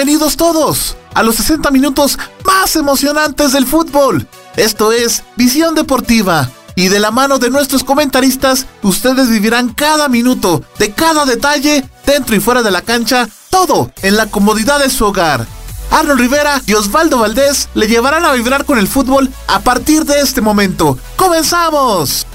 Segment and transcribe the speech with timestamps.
[0.00, 4.26] Bienvenidos todos a los 60 minutos más emocionantes del fútbol.
[4.56, 6.50] Esto es Visión Deportiva.
[6.74, 12.34] Y de la mano de nuestros comentaristas, ustedes vivirán cada minuto, de cada detalle, dentro
[12.34, 15.46] y fuera de la cancha, todo en la comodidad de su hogar.
[15.90, 20.20] Arnold Rivera y Osvaldo Valdés le llevarán a vibrar con el fútbol a partir de
[20.20, 20.96] este momento.
[21.16, 22.26] ¡Comenzamos!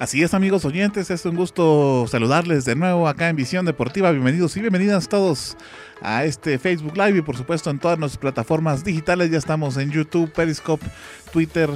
[0.00, 4.10] Así es, amigos oyentes, es un gusto saludarles de nuevo acá en Visión Deportiva.
[4.10, 5.58] Bienvenidos y bienvenidas todos
[6.00, 9.30] a este Facebook Live y por supuesto en todas nuestras plataformas digitales.
[9.30, 10.86] Ya estamos en YouTube, Periscope,
[11.34, 11.68] Twitter,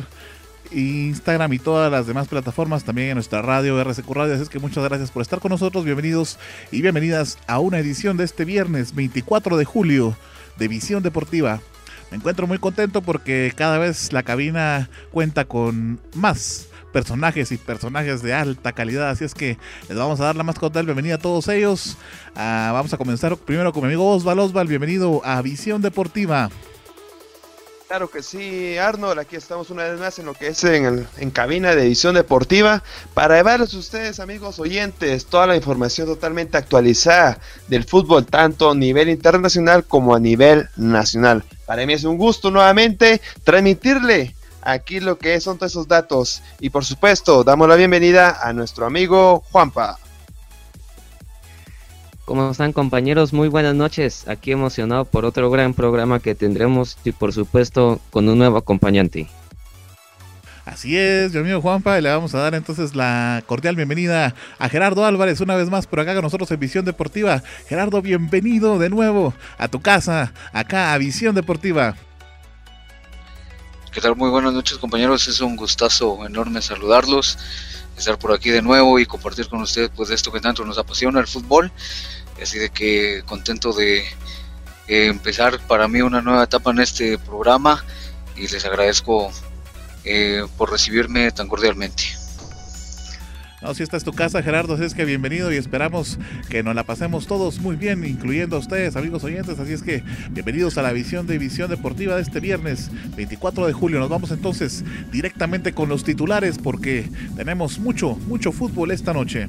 [0.70, 4.32] Instagram y todas las demás plataformas, también en nuestra radio RCQ Radio.
[4.32, 5.84] Así es que muchas gracias por estar con nosotros.
[5.84, 6.38] Bienvenidos
[6.72, 10.16] y bienvenidas a una edición de este viernes 24 de julio
[10.56, 11.60] de Visión Deportiva.
[12.10, 18.22] Me encuentro muy contento porque cada vez la cabina cuenta con más personajes y personajes
[18.22, 19.10] de alta calidad.
[19.10, 21.96] Así es que les vamos a dar la más cordial bienvenida a todos ellos.
[22.36, 24.38] Ah, vamos a comenzar primero con mi amigo Osval.
[24.38, 26.50] Osval, bienvenido a Visión Deportiva.
[27.88, 31.30] Claro que sí, Arnold, aquí estamos una vez más en lo que es en, en
[31.32, 37.40] cabina de Visión Deportiva para llevarles a ustedes, amigos oyentes, toda la información totalmente actualizada
[37.66, 41.42] del fútbol, tanto a nivel internacional como a nivel nacional.
[41.66, 46.42] Para mí es un gusto nuevamente transmitirle aquí lo que son todos esos datos.
[46.60, 49.98] Y por supuesto, damos la bienvenida a nuestro amigo Juanpa.
[52.24, 53.34] ¿Cómo están compañeros?
[53.34, 54.26] Muy buenas noches.
[54.28, 59.28] Aquí emocionado por otro gran programa que tendremos y por supuesto con un nuevo acompañante.
[60.64, 64.68] Así es, mi amigo Juanpa, y le vamos a dar entonces la cordial bienvenida a
[64.70, 67.42] Gerardo Álvarez una vez más por acá con nosotros en Visión Deportiva.
[67.68, 71.96] Gerardo, bienvenido de nuevo a tu casa, acá a Visión Deportiva.
[73.94, 74.16] ¿Qué tal?
[74.16, 77.38] Muy buenas noches compañeros, es un gustazo enorme saludarlos,
[77.96, 81.20] estar por aquí de nuevo y compartir con ustedes pues esto que tanto nos apasiona
[81.20, 81.70] el fútbol.
[82.42, 83.98] Así de que contento de
[84.88, 87.84] eh, empezar para mí una nueva etapa en este programa
[88.34, 89.30] y les agradezco
[90.04, 92.02] eh, por recibirme tan cordialmente.
[93.64, 96.18] No, si esta es tu casa, Gerardo, así es que bienvenido y esperamos
[96.50, 99.58] que nos la pasemos todos muy bien, incluyendo a ustedes, amigos oyentes.
[99.58, 100.02] Así es que
[100.32, 104.00] bienvenidos a la visión de Visión Deportiva de este viernes 24 de julio.
[104.00, 109.48] Nos vamos entonces directamente con los titulares porque tenemos mucho, mucho fútbol esta noche.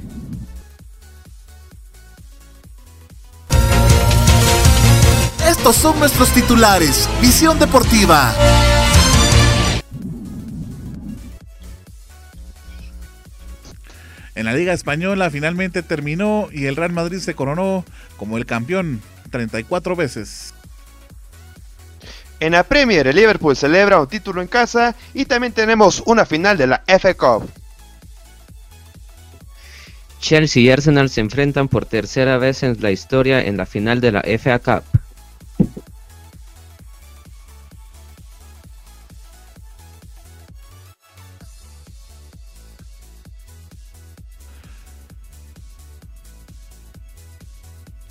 [5.45, 7.09] Estos son nuestros titulares.
[7.19, 8.33] Visión Deportiva.
[14.35, 17.85] En la Liga Española finalmente terminó y el Real Madrid se coronó
[18.17, 19.01] como el campeón
[19.31, 20.53] 34 veces.
[22.41, 26.57] En la Premier, el Liverpool celebra un título en casa y también tenemos una final
[26.57, 27.49] de la FA Cup.
[30.19, 34.11] Chelsea y Arsenal se enfrentan por tercera vez en la historia en la final de
[34.11, 34.83] la FA Cup.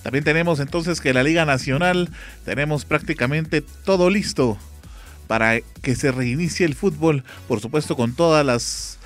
[0.04, 2.10] También tenemos entonces que la Liga Nacional
[2.44, 4.58] tenemos prácticamente todo listo
[5.26, 8.98] para que se reinicie el fútbol, por supuesto con todas las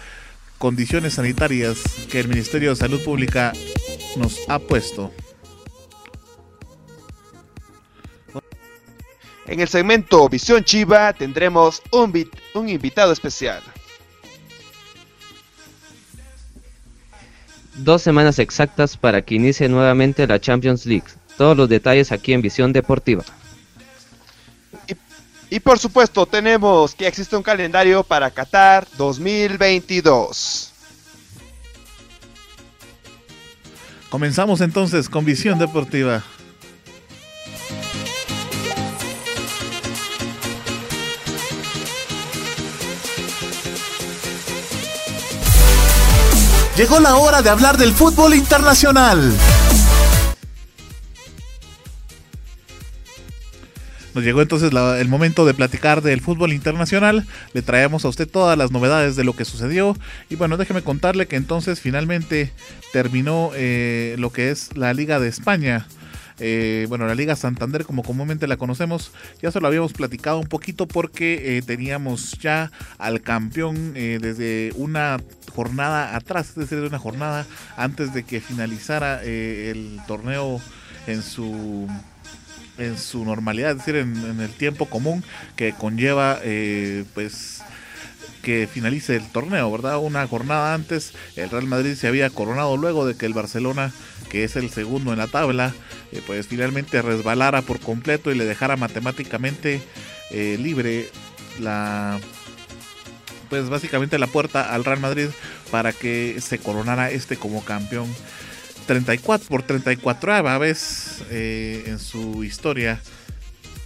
[0.58, 1.78] condiciones sanitarias
[2.10, 3.52] que el Ministerio de Salud Pública
[4.16, 5.12] nos ha puesto.
[9.46, 13.62] En el segmento Visión Chiva tendremos un, un invitado especial.
[17.78, 21.06] Dos semanas exactas para que inicie nuevamente la Champions League.
[21.36, 23.24] Todos los detalles aquí en Visión Deportiva.
[24.86, 30.72] Y, y por supuesto tenemos que existe un calendario para Qatar 2022.
[34.10, 36.24] Comenzamos entonces con Visión Deportiva.
[46.78, 49.32] Llegó la hora de hablar del fútbol internacional.
[54.14, 57.26] Nos llegó entonces el momento de platicar del fútbol internacional.
[57.52, 59.96] Le traemos a usted todas las novedades de lo que sucedió.
[60.30, 62.52] Y bueno, déjeme contarle que entonces finalmente
[62.92, 65.88] terminó eh, lo que es la Liga de España.
[66.40, 69.12] Eh, bueno, la Liga Santander, como comúnmente la conocemos,
[69.42, 74.72] ya se lo habíamos platicado un poquito porque eh, teníamos ya al campeón eh, desde
[74.76, 75.18] una
[75.52, 77.46] jornada atrás, es decir, de una jornada
[77.76, 80.60] antes de que finalizara eh, el torneo
[81.06, 81.88] en su
[82.78, 85.24] en su normalidad, es decir, en, en el tiempo común
[85.56, 87.60] que conlleva, eh, pues
[88.42, 89.98] que finalice el torneo, ¿verdad?
[89.98, 93.92] Una jornada antes, el Real Madrid se había coronado luego de que el Barcelona,
[94.28, 95.74] que es el segundo en la tabla,
[96.12, 99.80] eh, pues finalmente resbalara por completo y le dejara matemáticamente
[100.30, 101.08] eh, libre
[101.60, 102.20] la
[103.48, 105.28] pues básicamente la puerta al Real Madrid
[105.70, 108.08] para que se coronara este como campeón.
[108.86, 113.02] 34 por 34 vez eh, en su historia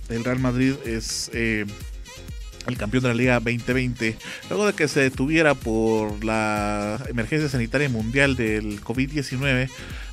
[0.09, 1.67] el Real Madrid es eh,
[2.69, 4.17] el campeón de la Liga 2020
[4.49, 9.69] luego de que se detuviera por la emergencia sanitaria mundial del COVID-19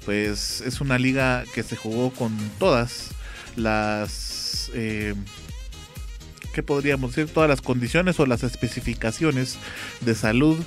[0.06, 3.10] pues es una liga que se jugó con todas
[3.56, 5.16] las eh,
[6.54, 7.34] ¿qué podríamos decir?
[7.34, 9.58] Todas las condiciones o las especificaciones
[10.02, 10.58] de salud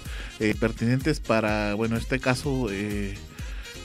[0.40, 3.14] eh, pertinentes para, bueno, este caso, eh,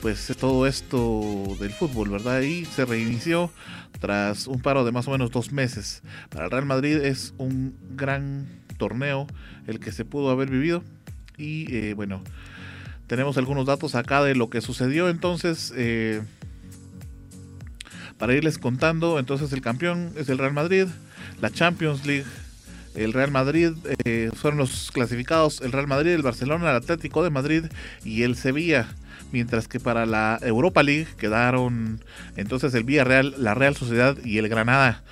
[0.00, 2.40] pues todo esto del fútbol, ¿verdad?
[2.42, 3.50] Y se reinició
[4.00, 6.02] tras un paro de más o menos dos meses.
[6.30, 8.46] Para el Real Madrid es un gran
[8.78, 9.26] torneo
[9.66, 10.84] el que se pudo haber vivido
[11.36, 12.22] y eh, bueno,
[13.08, 15.74] tenemos algunos datos acá de lo que sucedió entonces.
[18.18, 20.86] para irles contando, entonces el campeón es el Real Madrid,
[21.40, 22.26] la Champions League.
[22.94, 23.72] El Real Madrid
[24.04, 27.64] eh, fueron los clasificados el Real Madrid, el Barcelona, el Atlético de Madrid
[28.04, 28.88] y el Sevilla.
[29.30, 32.02] Mientras que para la Europa League quedaron
[32.36, 35.02] entonces el Villarreal, la Real Sociedad y el Granada.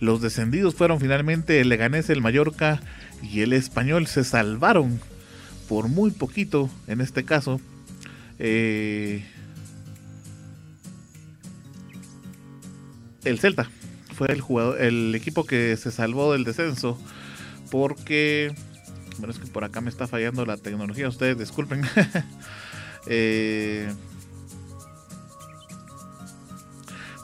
[0.00, 2.80] Los descendidos fueron finalmente el Leganés, el Mallorca
[3.22, 4.06] y el Español.
[4.06, 5.00] Se salvaron
[5.70, 7.60] por muy poquito en este caso.
[8.40, 9.24] Eh,
[13.24, 13.70] el Celta
[14.16, 16.98] fue el jugador, el equipo que se salvó del descenso.
[17.70, 18.52] Porque.
[19.18, 21.06] Bueno, es que por acá me está fallando la tecnología.
[21.06, 21.82] Ustedes disculpen.
[23.06, 23.88] eh,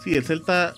[0.05, 0.77] sí, el Celta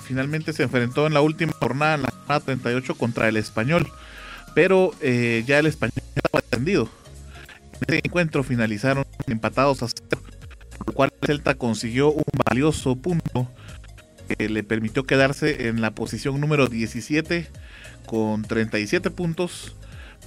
[0.00, 3.86] finalmente se enfrentó en la última jornada, en la jornada 38, contra el Español.
[4.56, 6.88] Pero eh, ya el Español estaba atendido.
[7.86, 10.22] En ese encuentro finalizaron empatados a cero,
[10.78, 13.50] por lo cual el Celta consiguió un valioso punto
[14.26, 17.48] que le permitió quedarse en la posición número 17
[18.06, 19.76] con 37 puntos,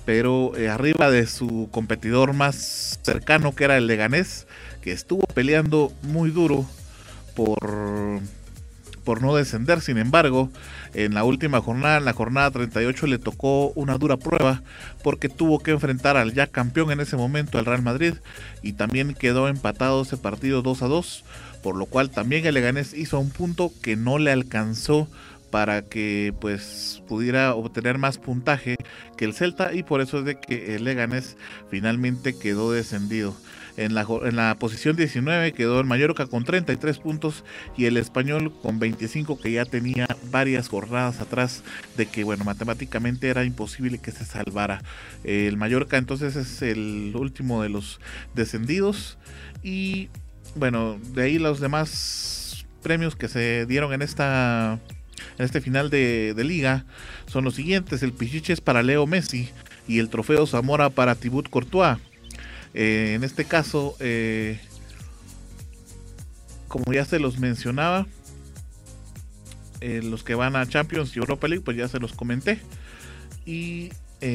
[0.05, 4.45] pero eh, arriba de su competidor más cercano que era el Leganés,
[4.83, 6.69] que estuvo peleando muy duro
[7.35, 8.21] por,
[8.99, 9.81] por no descender.
[9.81, 10.49] Sin embargo,
[10.93, 14.61] en la última jornada, en la jornada 38, le tocó una dura prueba
[15.03, 18.15] porque tuvo que enfrentar al ya campeón en ese momento, el Real Madrid,
[18.61, 21.23] y también quedó empatado ese partido 2 a 2
[21.61, 25.07] por lo cual también el Leganés hizo un punto que no le alcanzó
[25.49, 28.75] para que pues pudiera obtener más puntaje
[29.17, 31.37] que el Celta y por eso es de que el Leganés
[31.69, 33.35] finalmente quedó descendido.
[33.77, 37.45] En la, en la posición 19 quedó el Mallorca con 33 puntos
[37.77, 41.63] y el Español con 25 que ya tenía varias jornadas atrás
[41.95, 44.81] de que bueno matemáticamente era imposible que se salvara.
[45.23, 48.01] El Mallorca entonces es el último de los
[48.35, 49.17] descendidos
[49.63, 50.09] y
[50.55, 54.79] bueno, de ahí los demás premios que se dieron en esta
[55.37, 56.85] en este final de, liga
[57.27, 59.49] son los siguientes: el Pichiches para Leo Messi
[59.87, 61.97] y el trofeo Zamora para Tibut Courtois.
[62.73, 64.59] Eh, en este caso, eh,
[66.67, 68.05] como ya se los mencionaba,
[69.81, 72.59] eh, los que van a Champions y Europa League, pues ya se los comenté.
[73.45, 73.89] Y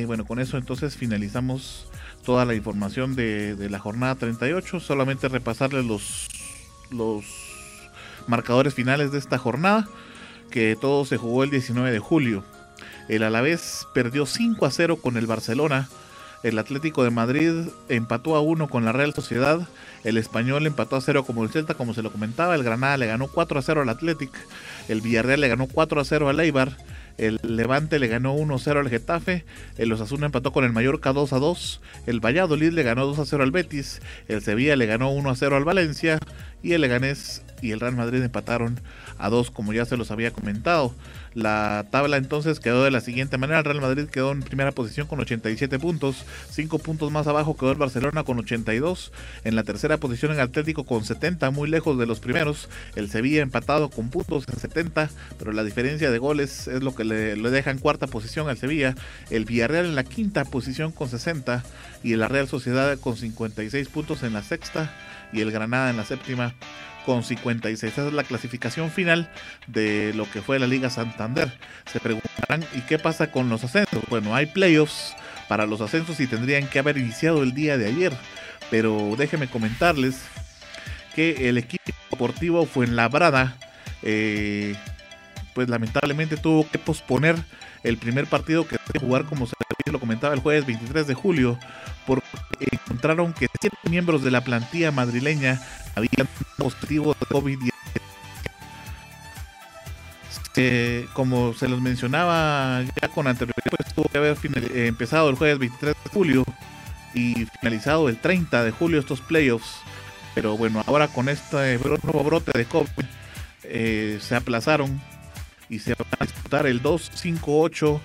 [0.06, 1.88] bueno, con eso entonces finalizamos
[2.24, 4.80] toda la información de, la jornada 38.
[4.80, 6.28] Solamente repasarles los,
[6.90, 7.24] los
[8.26, 9.86] marcadores finales de esta jornada,
[10.54, 12.44] que todo se jugó el 19 de julio.
[13.08, 15.88] El Alavés perdió 5 a 0 con el Barcelona.
[16.44, 19.66] El Atlético de Madrid empató a 1 con la Real Sociedad.
[20.04, 22.54] El Español empató a 0 como el Celta, como se lo comentaba.
[22.54, 24.34] El Granada le ganó 4 a 0 al Atlético.
[24.86, 26.76] El Villarreal le ganó 4 a 0 al Eibar.
[27.18, 29.44] El Levante le ganó 1-0 al Getafe.
[29.76, 31.80] El Osasuna empató con el Mallorca 2-2.
[32.06, 34.00] El Valladolid le ganó 2-0 al Betis.
[34.28, 36.20] El Sevilla le ganó 1-0 al Valencia.
[36.62, 38.80] Y el Leganés y el Real Madrid empataron
[39.18, 40.94] a 2, como ya se los había comentado.
[41.34, 43.58] La tabla entonces quedó de la siguiente manera.
[43.58, 46.24] El Real Madrid quedó en primera posición con 87 puntos.
[46.50, 49.12] 5 puntos más abajo quedó el Barcelona con 82.
[49.42, 52.68] En la tercera posición el Atlético con 70, muy lejos de los primeros.
[52.94, 57.04] El Sevilla empatado con puntos en 70, pero la diferencia de goles es lo que
[57.04, 58.94] le, deja en cuarta posición al Sevilla.
[59.30, 61.64] El Villarreal en la quinta posición con 60
[62.04, 64.94] y la Real Sociedad con 56 puntos en la sexta
[65.32, 66.54] y el Granada en la séptima
[67.04, 67.92] con 56.
[67.92, 69.30] Esa es la clasificación final
[69.66, 71.52] de lo que fue la Liga Santander.
[71.90, 74.02] Se preguntarán, ¿y qué pasa con los ascensos?
[74.08, 75.14] Bueno, hay playoffs
[75.48, 78.12] para los ascensos y tendrían que haber iniciado el día de ayer.
[78.70, 80.22] Pero déjenme comentarles
[81.14, 83.56] que el equipo deportivo fue en Labrada.
[84.02, 84.74] Eh,
[85.54, 87.36] pues lamentablemente tuvo que posponer
[87.84, 89.54] el primer partido que se jugar como se
[89.90, 91.58] lo comentaba el jueves 23 de julio
[92.06, 92.26] porque
[92.60, 95.60] encontraron que siete miembros de la plantilla madrileña
[95.94, 97.74] habían positivo de COVID-19
[100.54, 104.36] este, como se los mencionaba ya con anterioridad, pues tuvo que haber
[104.72, 106.44] eh, empezado el jueves 23 de julio
[107.12, 109.80] y finalizado el 30 de julio estos playoffs.
[110.32, 112.86] Pero bueno, ahora con este nuevo brote de COVID
[113.64, 115.00] eh, se aplazaron
[115.68, 118.00] y se van a disputar el 2, 5, 8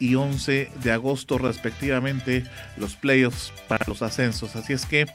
[0.00, 2.44] y 11 de agosto respectivamente
[2.76, 4.56] los playoffs para los ascensos.
[4.56, 5.06] Así es que,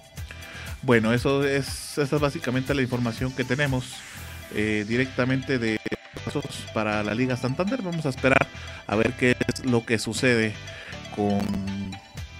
[0.84, 3.96] bueno, eso es, esa es básicamente la información que tenemos
[4.54, 5.78] eh, directamente de
[6.74, 7.82] para la Liga Santander.
[7.82, 8.48] Vamos a esperar
[8.88, 10.54] a ver qué es lo que sucede
[11.16, 11.40] con,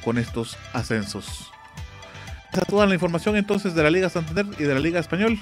[0.04, 1.52] con estos ascensos.
[2.52, 5.40] Esa es toda la información entonces de la Liga Santander y de la Liga Español.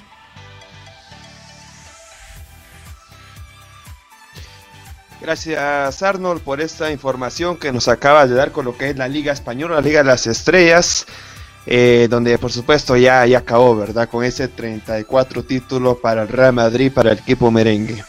[5.24, 9.08] Gracias Arnold por esta información que nos acaba de dar con lo que es la
[9.08, 11.06] Liga Española, la Liga de las Estrellas,
[11.64, 14.06] eh, donde por supuesto ya, ya acabó, ¿verdad?
[14.06, 18.04] Con ese 34 títulos para el Real Madrid, para el equipo merengue.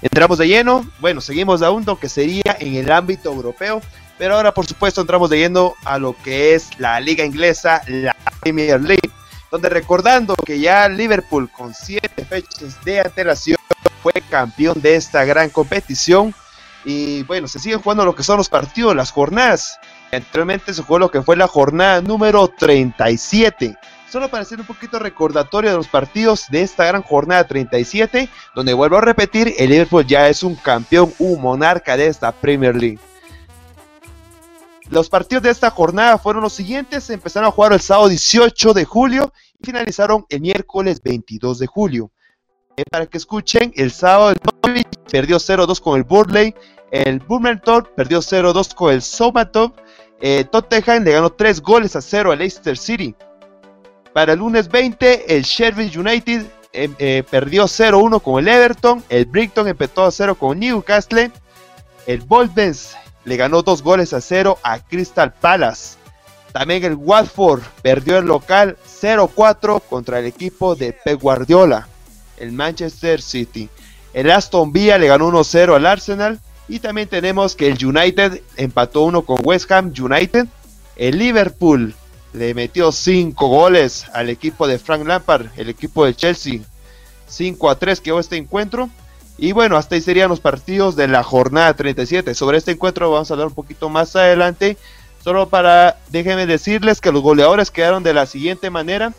[0.00, 3.80] Entramos de lleno, bueno, seguimos aún lo que sería en el ámbito europeo,
[4.16, 8.14] pero ahora por supuesto entramos de lleno a lo que es la liga inglesa, la
[8.42, 9.10] Premier League,
[9.50, 13.58] donde recordando que ya Liverpool con siete fechas de antelación
[14.04, 16.32] fue campeón de esta gran competición
[16.84, 19.78] y bueno, se siguen jugando lo que son los partidos, las jornadas.
[20.12, 23.76] Anteriormente se jugó lo que fue la jornada número 37
[24.10, 28.74] solo para hacer un poquito recordatorio de los partidos de esta gran jornada 37, donde
[28.74, 32.98] vuelvo a repetir, el Liverpool ya es un campeón, un monarca de esta Premier League.
[34.88, 38.84] Los partidos de esta jornada fueron los siguientes, empezaron a jugar el sábado 18 de
[38.84, 42.10] julio y finalizaron el miércoles 22 de julio.
[42.76, 44.34] Eh, para que escuchen, el sábado
[45.10, 46.54] perdió 0-2 con el Burley,
[46.90, 49.72] el Burmentor perdió 0-2 con el Southampton,
[50.20, 53.14] eh, Tottenham le ganó 3 goles a 0 al Leicester City.
[54.12, 59.02] Para el lunes 20, el Sheffield United em, eh, perdió 0-1 con el Everton.
[59.08, 61.30] El Brighton empezó a 0 con Newcastle.
[62.06, 65.96] El Boltons le ganó 2 goles a 0 a Crystal Palace.
[66.52, 71.86] También el Watford perdió el local 0-4 contra el equipo de Pep Guardiola,
[72.38, 73.68] el Manchester City.
[74.12, 76.40] El Aston Villa le ganó 1-0 al Arsenal.
[76.68, 80.46] Y también tenemos que el United empató 1 con West Ham United.
[80.96, 81.94] El Liverpool
[82.32, 86.60] le metió 5 goles al equipo de Frank Lampard, el equipo de Chelsea.
[87.26, 88.88] 5 a 3 quedó este encuentro.
[89.36, 92.34] Y bueno, hasta ahí serían los partidos de la jornada 37.
[92.34, 94.76] Sobre este encuentro vamos a hablar un poquito más adelante.
[95.24, 99.12] Solo para, déjenme decirles que los goleadores quedaron de la siguiente manera.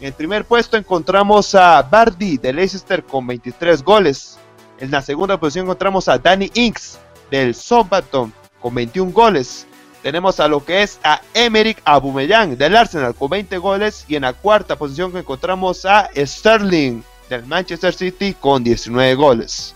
[0.00, 4.38] En el primer puesto encontramos a Bardi de Leicester con 23 goles.
[4.78, 6.98] En la segunda posición encontramos a Danny Inks
[7.32, 9.66] del Southampton con 21 goles.
[10.02, 14.22] Tenemos a lo que es a Emerick Aubameyang del Arsenal con 20 goles y en
[14.22, 19.74] la cuarta posición encontramos a Sterling del Manchester City con 19 goles.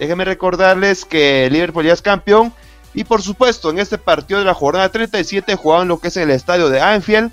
[0.00, 2.52] Déjenme recordarles que Liverpool ya es campeón
[2.92, 6.24] y por supuesto en este partido de la jornada 37 jugaban lo que es en
[6.24, 7.30] el estadio de Anfield.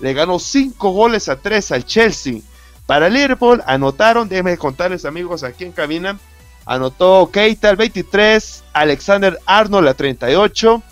[0.00, 2.40] Le ganó 5 goles a 3 al Chelsea.
[2.86, 6.18] Para Liverpool anotaron, déjenme contarles amigos aquí en cabina,
[6.64, 10.82] anotó Keita al 23, Alexander Arnold al 38,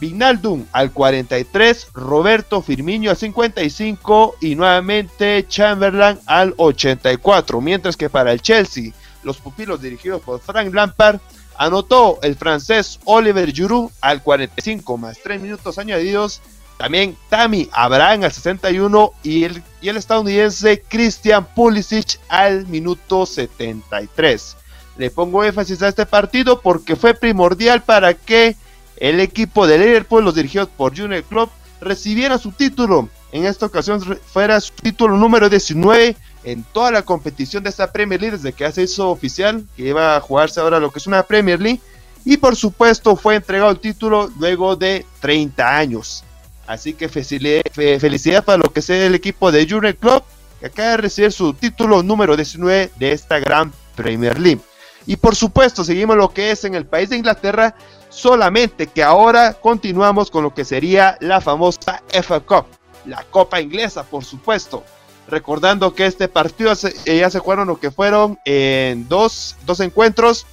[0.00, 7.60] Vinaldum al 43, Roberto Firmino al 55 y nuevamente Chamberlain al 84.
[7.60, 8.92] Mientras que para el Chelsea,
[9.22, 11.20] los pupilos dirigidos por Frank Lampard
[11.56, 16.40] anotó el francés Oliver Giroud al 45 más 3 minutos añadidos.
[16.78, 24.56] También Tammy Abraham al 61 y el, y el estadounidense Christian Pulisic al minuto 73.
[24.96, 28.56] Le pongo énfasis a este partido porque fue primordial para que
[28.96, 33.08] el equipo de Liverpool, los dirigidos por Junior Club, recibiera su título.
[33.32, 38.20] En esta ocasión fuera su título número 19 en toda la competición de esta Premier
[38.20, 41.24] League desde que hace eso oficial, que iba a jugarse ahora lo que es una
[41.24, 41.80] Premier League.
[42.24, 46.24] Y por supuesto fue entregado el título luego de 30 años.
[46.68, 50.22] Así que felicidad para lo que sea el equipo de Junior Club,
[50.60, 54.60] que acaba de recibir su título número 19 de esta gran Premier League.
[55.06, 57.74] Y por supuesto, seguimos lo que es en el país de Inglaterra,
[58.10, 62.66] solamente que ahora continuamos con lo que sería la famosa FA Cup,
[63.06, 64.84] la Copa Inglesa, por supuesto.
[65.26, 66.74] Recordando que este partido
[67.06, 70.46] eh, ya se jugaron lo que fueron en dos, dos encuentros.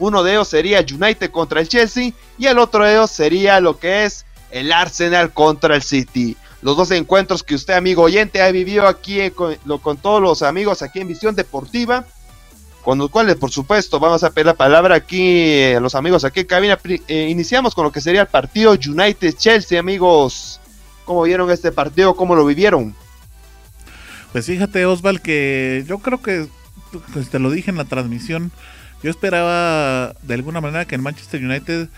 [0.00, 3.78] Uno de ellos sería United contra el Chelsea y el otro de ellos sería lo
[3.78, 4.25] que es
[4.58, 6.36] el Arsenal contra el City.
[6.62, 10.82] Los dos encuentros que usted, amigo oyente, ha vivido aquí con, con todos los amigos
[10.82, 12.06] aquí en Visión Deportiva
[12.86, 16.40] con los cuales por supuesto vamos a pedir la palabra aquí a los amigos aquí
[16.40, 16.78] en cabina.
[16.84, 20.60] Eh, iniciamos con lo que sería el partido United-Chelsea, amigos.
[21.04, 22.14] ¿Cómo vieron este partido?
[22.14, 22.94] ¿Cómo lo vivieron?
[24.30, 26.46] Pues fíjate, Osval, que yo creo que,
[27.12, 28.52] pues te lo dije en la transmisión,
[29.02, 31.88] yo esperaba de alguna manera que el Manchester United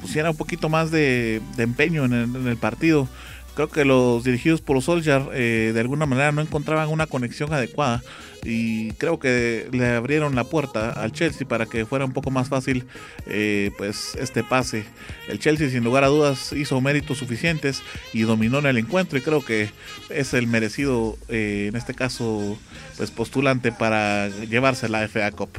[0.00, 3.08] pusiera un poquito más de, empeño en el, partido.
[3.54, 8.02] Creo que los dirigidos por Solskjaer eh, de alguna manera no encontraban una conexión adecuada
[8.44, 12.48] y creo que le abrieron la puerta al Chelsea para que fuera un poco más
[12.48, 12.86] fácil
[13.26, 14.84] eh, pues este pase.
[15.28, 19.22] El Chelsea sin lugar a dudas hizo méritos suficientes y dominó en el encuentro y
[19.22, 19.70] creo que
[20.08, 22.56] es el merecido eh, en este caso
[22.96, 25.50] pues postulante para llevarse la FA Cup.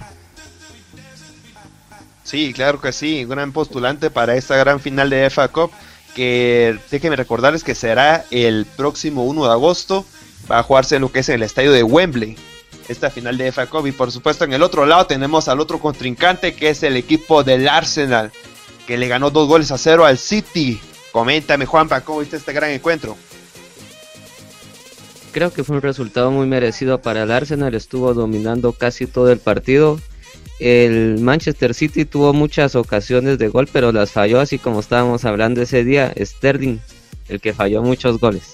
[2.29, 5.71] Sí, claro que sí, gran postulante para esta gran final de FA Cup
[6.13, 10.05] que déjenme recordarles que será el próximo 1 de agosto.
[10.50, 12.38] Va a jugarse en lo que es el estadio de Wembley
[12.88, 13.88] esta final de FA Cup.
[13.88, 17.43] Y por supuesto, en el otro lado tenemos al otro contrincante que es el equipo
[17.43, 18.31] del Arsenal,
[18.86, 20.79] que le ganó dos goles a cero al City.
[21.12, 23.17] Coméntame, Juanpa, ¿cómo viste este gran encuentro?
[25.31, 29.39] Creo que fue un resultado muy merecido para el Arsenal, estuvo dominando casi todo el
[29.39, 30.00] partido.
[30.59, 35.61] El Manchester City tuvo muchas ocasiones de gol, pero las falló, así como estábamos hablando
[35.61, 36.79] ese día, Sterling,
[37.29, 38.53] el que falló muchos goles.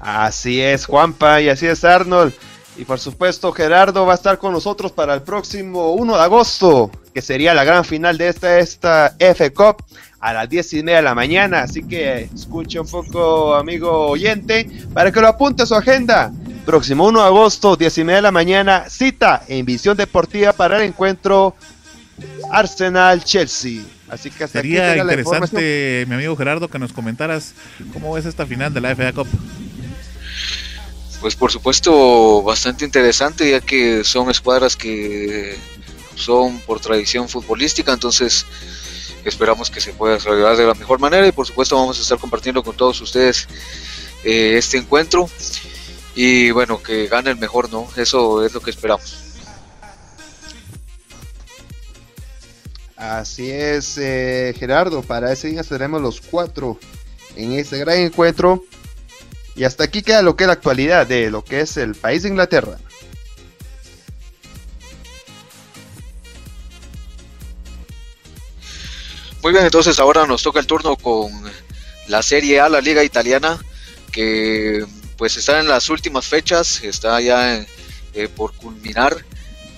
[0.00, 2.32] Así es, Juanpa, y así es Arnold.
[2.78, 6.90] Y por supuesto, Gerardo va a estar con nosotros para el próximo 1 de agosto,
[7.12, 9.84] que sería la gran final de esta, esta F Cup
[10.20, 11.62] a las 10 y media de la mañana.
[11.62, 16.32] Así que escuche un poco, amigo oyente, para que lo apunte a su agenda.
[16.64, 20.76] Próximo 1 de agosto, 10 y media de la mañana, cita en Visión Deportiva para
[20.76, 21.54] el encuentro
[22.50, 23.82] Arsenal-Chelsea.
[24.08, 27.54] Así que hasta Sería interesante, mi amigo Gerardo, que nos comentaras
[27.92, 29.28] cómo es esta final de la FA Cup.
[31.20, 35.56] Pues por supuesto bastante interesante ya que son escuadras que
[36.14, 38.46] son por tradición futbolística, entonces
[39.24, 42.18] esperamos que se pueda desarrollar de la mejor manera y por supuesto vamos a estar
[42.18, 43.48] compartiendo con todos ustedes
[44.24, 45.28] eh, este encuentro
[46.14, 47.88] y bueno, que gane el mejor, ¿no?
[47.96, 49.28] Eso es lo que esperamos.
[52.96, 56.78] Así es, eh, Gerardo, para ese día seremos los cuatro
[57.36, 58.64] en este gran encuentro
[59.54, 62.24] y hasta aquí queda lo que es la actualidad de lo que es el país
[62.24, 62.78] de Inglaterra.
[69.42, 71.30] Muy bien, entonces ahora nos toca el turno con
[72.08, 73.58] la Serie A, la Liga Italiana,
[74.10, 74.84] que
[75.16, 77.64] pues está en las últimas fechas, está ya
[78.14, 79.16] eh, por culminar.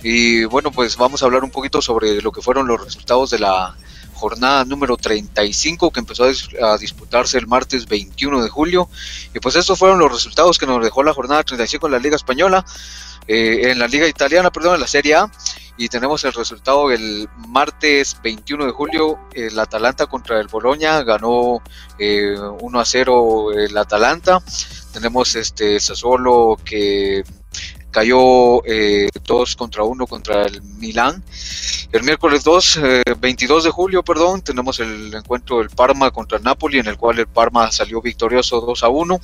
[0.02, 3.38] Y bueno, pues vamos a hablar un poquito sobre lo que fueron los resultados de
[3.38, 3.76] la
[4.14, 8.88] jornada número 35 que empezó a, disputarse el martes 21 de julio.
[9.34, 12.16] Y pues estos fueron los resultados que nos dejó la jornada 35 en la Liga
[12.16, 12.64] Española,
[13.26, 15.30] eh, en la Liga Italiana, perdón, en la Serie A.
[15.80, 21.62] Y tenemos el resultado el martes 21 de julio, el Atalanta contra el Boloña, ganó
[21.98, 24.42] eh, 1 a 0 el Atalanta.
[24.92, 27.24] Tenemos este Sassuolo que
[27.90, 31.24] cayó eh, 2 contra 1 contra el Milán.
[31.92, 32.80] El miércoles 2,
[33.18, 36.96] 22 eh, de julio, perdón, tenemos el encuentro del Parma contra el Napoli, en el
[36.96, 39.20] cual el Parma salió victorioso 2 a 1.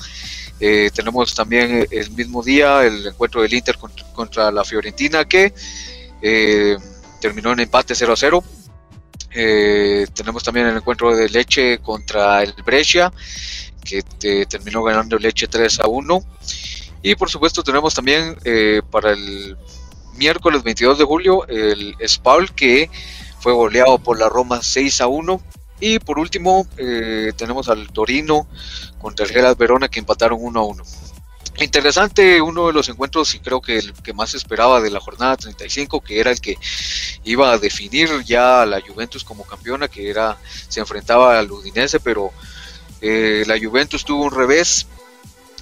[0.59, 3.77] Eh, tenemos también el mismo día el encuentro del Inter
[4.15, 5.55] contra, la Fiorentina, que
[6.29, 6.77] eh,
[7.21, 8.45] terminó en empate 0 a 0.
[10.15, 13.13] tenemos también el encuentro de Leche contra el Brescia,
[13.85, 14.03] que
[14.47, 16.21] terminó ganando Leche 3 a 1.
[17.03, 19.57] Y por supuesto tenemos también eh, para el
[20.15, 22.91] miércoles 22 de julio el Spaul que
[23.39, 25.41] fue goleado por la Roma 6 a 1.
[25.79, 28.49] Y por último eh, tenemos al Torino
[28.99, 30.85] contra el Geras Verona que empataron 1 a 1.
[31.59, 35.37] Interesante uno de los encuentros y creo que el que más esperaba de la jornada
[35.37, 36.59] 35, que era el que
[37.25, 40.37] iba a definir ya a la Juventus como campeona, que era
[40.69, 42.31] se enfrentaba al Udinese, pero
[43.01, 44.87] eh, la Juventus tuvo un revés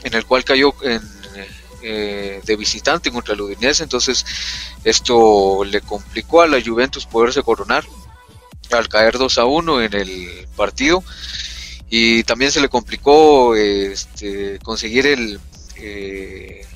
[0.03, 4.25] en el cual cayó eh, de visitante contra el Udinese, entonces
[4.83, 7.85] esto le complicó a la Juventus poderse coronar
[8.73, 11.05] al caer 2 a 1 en el partido.
[11.91, 15.39] Y también se le complicó este, conseguir el
[15.77, 16.67] eh,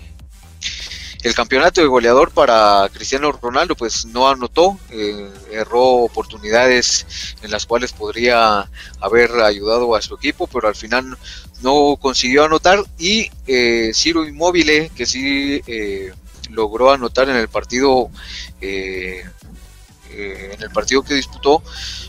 [1.23, 7.67] el campeonato de goleador para Cristiano Ronaldo pues no anotó, eh, erró oportunidades en las
[7.67, 8.69] cuales podría
[9.01, 11.19] haber ayudado a su equipo, pero al final
[11.61, 15.61] no consiguió anotar y eh, Ciro Immobile que sí
[16.51, 18.11] logró anotar en el partido
[18.61, 19.33] en
[20.63, 21.63] el partido que disputó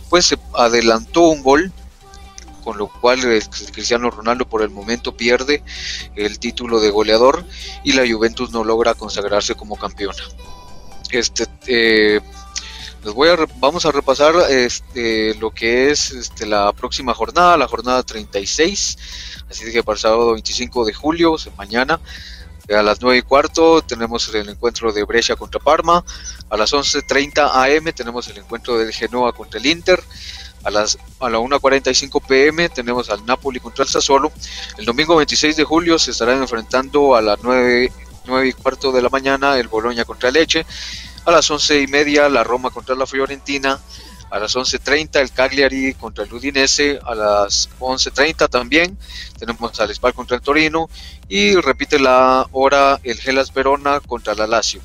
[0.10, 1.72] pues se adelantó un gol
[2.70, 3.20] con lo cual
[3.72, 5.64] Cristiano Ronaldo por el momento pierde
[6.16, 7.44] el título de goleador
[7.84, 10.22] y la Juventus no logra consagrarse como campeona.
[11.10, 12.22] este, eh,
[13.16, 18.04] voy a, vamos a repasar este, lo que es este, la próxima jornada, la jornada
[18.04, 18.98] 36.
[19.50, 22.00] Así que para el sábado 25 de julio, mañana,
[22.72, 26.06] a las 9 y cuarto tenemos el encuentro de Brescia contra Parma.
[26.52, 30.04] A las 11.30 am tenemos el encuentro del Genoa contra el Inter.
[30.64, 34.32] A las a la 1.45 pm tenemos al Napoli contra el Sassuolo.
[34.78, 37.92] El domingo 26 de julio se estarán enfrentando a las 9,
[38.26, 40.66] 9 y cuarto de la mañana el Boloña contra el Leche.
[41.26, 43.80] A las 11 y media la Roma contra la Fiorentina.
[44.32, 47.00] A las 11.30 el Cagliari contra el Udinese.
[47.04, 48.98] A las 11.30 también
[49.38, 50.90] tenemos al Spal contra el Torino.
[51.28, 54.82] Y repite la hora el Gelas Verona contra la Lazio.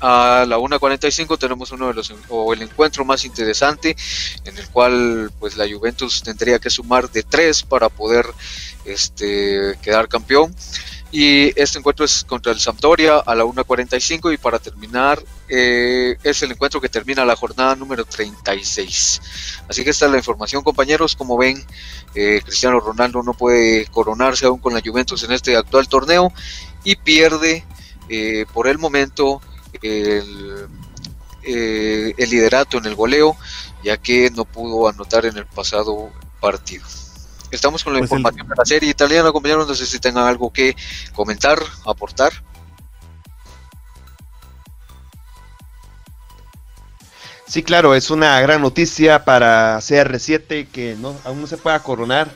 [0.00, 3.94] A la 1.45 tenemos uno de los o el encuentro más interesante
[4.44, 8.26] en el cual pues la Juventus tendría que sumar de tres para poder
[8.84, 10.54] este, quedar campeón.
[11.12, 16.42] Y este encuentro es contra el Sampdoria a la 1.45 y para terminar eh, es
[16.42, 19.20] el encuentro que termina la jornada número 36.
[19.68, 21.16] Así que esta es la información compañeros.
[21.16, 21.64] Como ven,
[22.14, 26.32] eh, Cristiano Ronaldo no puede coronarse aún con la Juventus en este actual torneo
[26.84, 27.64] y pierde
[28.08, 29.40] eh, por el momento
[29.82, 30.68] el,
[31.42, 33.36] eh, el liderato en el goleo,
[33.82, 36.84] ya que no pudo anotar en el pasado partido.
[37.50, 39.66] Estamos con la pues información de la serie italiana, compañeros.
[39.66, 40.76] No sé si tengan algo que
[41.14, 42.32] comentar, aportar.
[47.46, 52.30] Sí, claro, es una gran noticia para CR7 que no, aún no se pueda coronar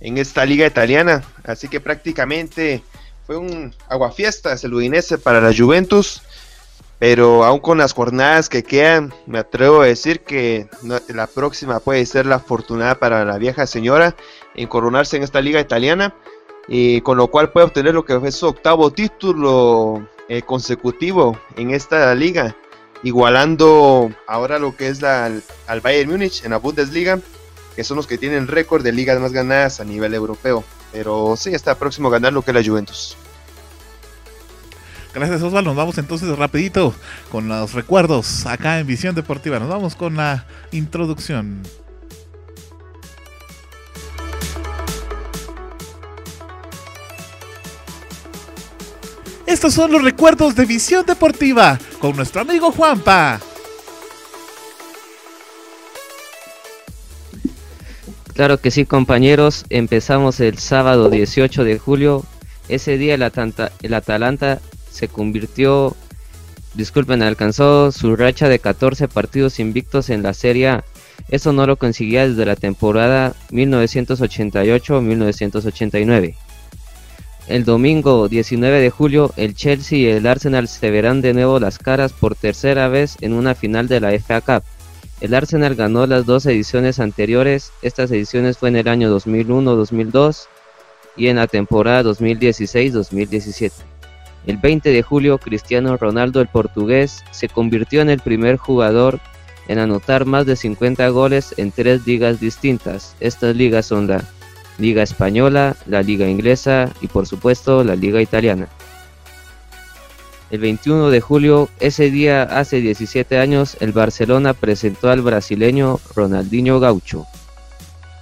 [0.00, 1.22] en esta liga italiana.
[1.44, 2.82] Así que prácticamente
[3.26, 6.22] fue un aguafiestas el Udinese para la Juventus.
[6.98, 10.68] Pero aún con las jornadas que quedan, me atrevo a decir que
[11.08, 14.14] la próxima puede ser la afortunada para la vieja señora
[14.54, 16.14] en coronarse en esta liga italiana.
[16.66, 21.72] Y con lo cual puede obtener lo que fue su octavo título eh, consecutivo en
[21.72, 22.56] esta liga.
[23.02, 25.30] Igualando ahora lo que es la,
[25.66, 27.18] al Bayern Múnich en la Bundesliga,
[27.76, 30.64] que son los que tienen récord de ligas más ganadas a nivel europeo.
[30.90, 33.16] Pero sí, está próximo a ganar lo que es la Juventus.
[35.14, 36.92] Gracias Osvaldo, nos vamos entonces rapidito
[37.30, 39.60] con los recuerdos acá en Visión Deportiva.
[39.60, 41.62] Nos vamos con la introducción.
[49.46, 53.40] Estos son los recuerdos de Visión Deportiva con nuestro amigo Juanpa.
[58.34, 59.64] Claro que sí, compañeros.
[59.70, 62.24] Empezamos el sábado 18 de julio.
[62.68, 63.22] Ese día el,
[63.82, 64.60] el Atalanta
[64.94, 65.94] se convirtió,
[66.74, 70.84] disculpen, alcanzó su racha de 14 partidos invictos en la Serie A.
[71.28, 76.36] Eso no lo conseguía desde la temporada 1988-1989.
[77.48, 81.78] El domingo 19 de julio, el Chelsea y el Arsenal se verán de nuevo las
[81.78, 84.62] caras por tercera vez en una final de la FA Cup.
[85.20, 90.46] El Arsenal ganó las dos ediciones anteriores, estas ediciones fue en el año 2001-2002
[91.16, 93.93] y en la temporada 2016-2017.
[94.46, 99.20] El 20 de julio, Cristiano Ronaldo, el portugués, se convirtió en el primer jugador
[99.68, 103.16] en anotar más de 50 goles en tres ligas distintas.
[103.20, 104.22] Estas ligas son la
[104.78, 108.68] Liga Española, la Liga Inglesa y por supuesto la Liga Italiana.
[110.50, 116.80] El 21 de julio, ese día hace 17 años, el Barcelona presentó al brasileño Ronaldinho
[116.80, 117.26] Gaucho.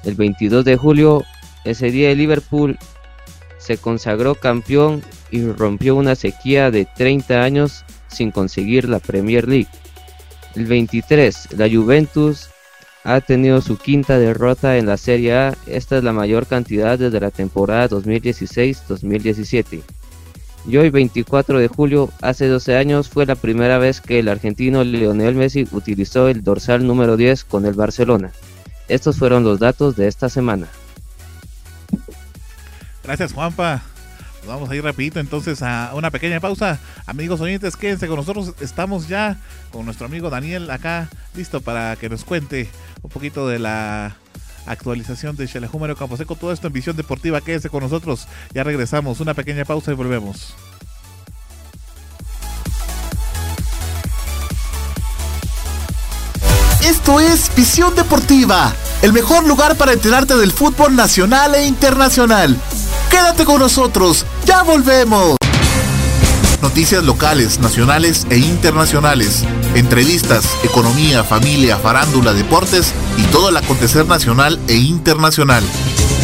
[0.05, 1.25] El 22 de julio,
[1.65, 2.79] ese día el Liverpool
[3.59, 5.03] se consagró campeón
[5.33, 9.69] y rompió una sequía de 30 años sin conseguir la Premier League.
[10.55, 12.51] El 23, la Juventus
[13.05, 17.19] ha tenido su quinta derrota en la Serie A, esta es la mayor cantidad desde
[17.19, 19.83] la temporada 2016-2017.
[20.69, 24.85] Y hoy 24 de julio, hace 12 años, fue la primera vez que el argentino
[24.85, 28.31] Lionel Messi utilizó el dorsal número 10 con el Barcelona.
[28.87, 30.69] Estos fueron los datos de esta semana.
[33.03, 33.83] Gracias Juanpa.
[34.47, 36.79] Vamos a ir rapidito entonces a una pequeña pausa.
[37.07, 38.55] Amigos oyentes, quédense con nosotros.
[38.61, 39.39] Estamos ya
[39.71, 42.69] con nuestro amigo Daniel acá, listo para que nos cuente
[43.03, 44.17] un poquito de la
[44.67, 46.37] actualización de Campo Camposeco.
[46.37, 47.41] Todo esto en Visión Deportiva.
[47.41, 48.27] Quédense con nosotros.
[48.53, 49.21] Ya regresamos.
[49.21, 50.55] Una pequeña pausa y volvemos.
[56.85, 62.57] Esto es Visión Deportiva, el mejor lugar para enterarte del fútbol nacional e internacional.
[63.13, 65.37] Quédate con nosotros, ya volvemos.
[66.63, 69.45] Noticias locales, nacionales e internacionales.
[69.75, 75.63] Entrevistas, economía, familia, farándula, deportes y todo el acontecer nacional e internacional.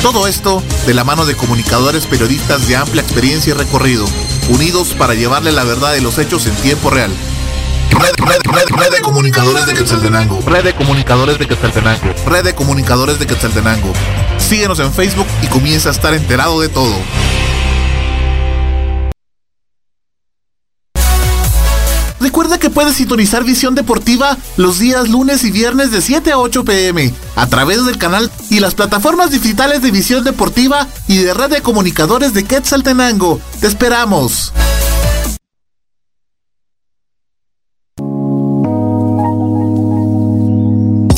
[0.01, 4.07] Todo esto de la mano de comunicadores periodistas de amplia experiencia y recorrido,
[4.49, 7.11] unidos para llevarle la verdad de los hechos en tiempo real.
[7.91, 10.41] Red, de comunicadores de Quetzaltenango.
[10.47, 12.15] Red de comunicadores de Quetzaltenango.
[12.27, 13.93] Red de comunicadores de Quetzaltenango.
[14.39, 16.95] Síguenos en Facebook y comienza a estar enterado de todo.
[22.21, 26.65] Recuerda que puedes sintonizar Visión Deportiva los días lunes y viernes de 7 a 8
[26.65, 31.51] pm a través del canal y las plataformas digitales de Visión Deportiva y de Red
[31.51, 33.41] de Comunicadores de Quetzaltenango.
[33.61, 34.53] ¡Te esperamos!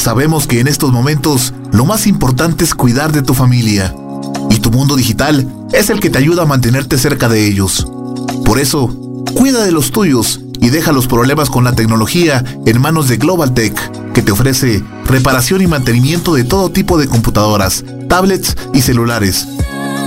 [0.00, 3.94] Sabemos que en estos momentos lo más importante es cuidar de tu familia
[4.48, 7.86] y tu mundo digital es el que te ayuda a mantenerte cerca de ellos.
[8.46, 8.88] Por eso,
[9.34, 13.52] cuida de los tuyos y deja los problemas con la tecnología en manos de Global
[13.52, 13.74] Tech,
[14.14, 19.48] que te ofrece reparación y mantenimiento de todo tipo de computadoras, tablets y celulares.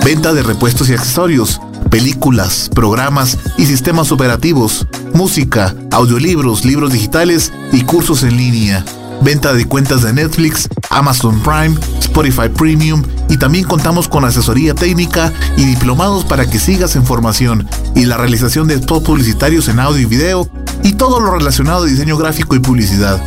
[0.03, 7.81] Venta de repuestos y accesorios, películas, programas y sistemas operativos, música, audiolibros, libros digitales y
[7.81, 8.83] cursos en línea
[9.23, 15.31] venta de cuentas de Netflix, Amazon Prime, Spotify Premium y también contamos con asesoría técnica
[15.57, 20.01] y diplomados para que sigas en formación y la realización de spots publicitarios en audio
[20.01, 20.47] y video
[20.83, 23.21] y todo lo relacionado a diseño gráfico y publicidad.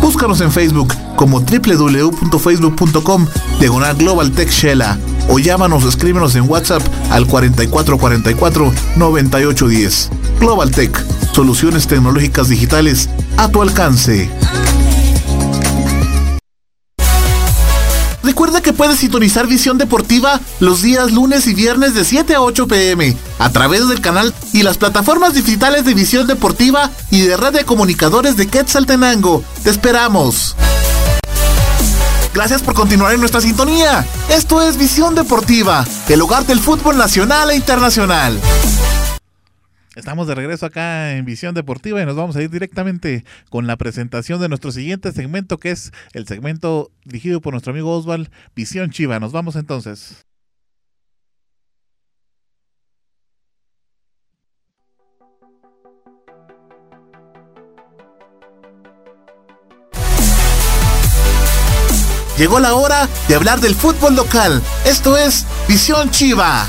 [0.00, 3.26] Búscanos en Facebook como www.facebook.com
[3.60, 10.10] diagonal Global Tech Shella o llámanos o escríbenos en WhatsApp al 4444 9810.
[10.40, 14.28] Global Tech, soluciones tecnológicas digitales a tu alcance.
[18.22, 22.68] Recuerda que puedes sintonizar Visión Deportiva los días lunes y viernes de 7 a 8
[22.68, 27.54] pm a través del canal y las plataformas digitales de Visión Deportiva y de Red
[27.54, 29.42] de Comunicadores de Quetzaltenango.
[29.64, 30.54] ¡Te esperamos!
[32.32, 34.06] Gracias por continuar en nuestra sintonía.
[34.30, 38.40] Esto es Visión Deportiva, el hogar del fútbol nacional e internacional.
[39.94, 43.76] Estamos de regreso acá en Visión Deportiva y nos vamos a ir directamente con la
[43.76, 48.90] presentación de nuestro siguiente segmento, que es el segmento dirigido por nuestro amigo Oswald, Visión
[48.90, 49.20] Chiva.
[49.20, 50.24] Nos vamos entonces.
[62.38, 64.62] Llegó la hora de hablar del fútbol local.
[64.86, 66.66] Esto es Visión Chiva.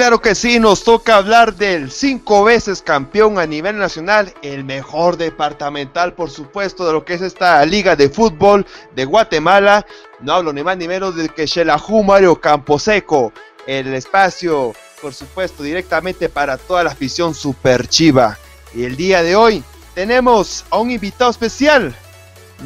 [0.00, 5.18] Claro que sí, nos toca hablar del cinco veces campeón a nivel nacional, el mejor
[5.18, 8.64] departamental, por supuesto, de lo que es esta liga de fútbol
[8.96, 9.84] de Guatemala.
[10.20, 13.34] No hablo ni más ni menos de que Xelajú Mario Camposeco,
[13.66, 18.38] el espacio, por supuesto, directamente para toda la afición super chiva.
[18.74, 19.62] Y el día de hoy
[19.94, 21.94] tenemos a un invitado especial.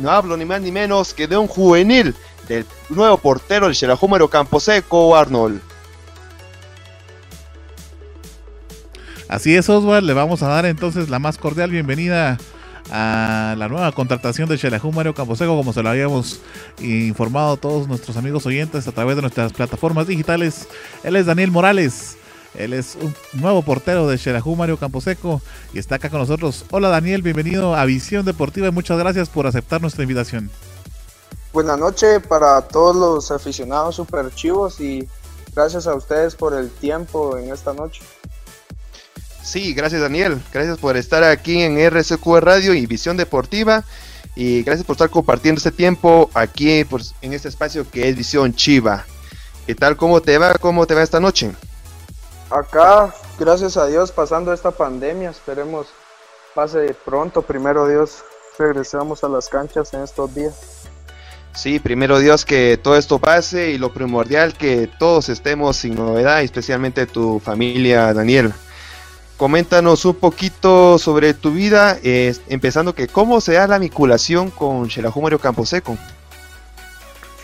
[0.01, 2.15] No hablo ni más ni menos que de un juvenil
[2.47, 5.74] del nuevo portero del Xelajú Mario Camposeco, Arnold.
[9.35, 10.07] Así es, Oswald.
[10.07, 12.39] Le vamos a dar entonces la más cordial bienvenida
[12.93, 16.39] a la nueva contratación de Xelajú Mario Camposeco, como se lo habíamos
[16.79, 20.69] informado a todos nuestros amigos oyentes a través de nuestras plataformas digitales.
[21.03, 22.17] Él es Daniel Morales.
[22.55, 25.43] Él es un nuevo portero de Xelajú Mario Camposeco
[25.73, 26.65] y está acá con nosotros.
[26.71, 30.49] Hola Daniel, bienvenido a Visión Deportiva y muchas gracias por aceptar nuestra invitación.
[31.53, 35.09] Buenas noches para todos los aficionados super chivos y
[35.57, 38.01] gracias a ustedes por el tiempo en esta noche.
[39.45, 40.43] Sí, gracias Daniel.
[40.53, 43.85] Gracias por estar aquí en RSQ Radio y Visión Deportiva.
[44.35, 48.55] Y gracias por estar compartiendo este tiempo aquí pues, en este espacio que es Visión
[48.55, 49.05] Chiva.
[49.67, 49.97] ¿Qué tal?
[49.97, 50.55] ¿Cómo te va?
[50.55, 51.53] ¿Cómo te va esta noche?
[52.51, 55.31] Acá, gracias a Dios, pasando esta pandemia.
[55.31, 55.89] Esperemos
[56.55, 57.43] pase pronto.
[57.43, 58.25] Primero Dios,
[58.59, 60.55] regresamos a las canchas en estos días.
[61.55, 66.43] Sí, primero Dios que todo esto pase y lo primordial que todos estemos sin novedad,
[66.43, 68.55] especialmente tu familia, Daniel
[69.37, 75.39] coméntanos un poquito sobre tu vida, empezando que cómo se da la vinculación con Xelajú
[75.39, 75.97] Camposeco.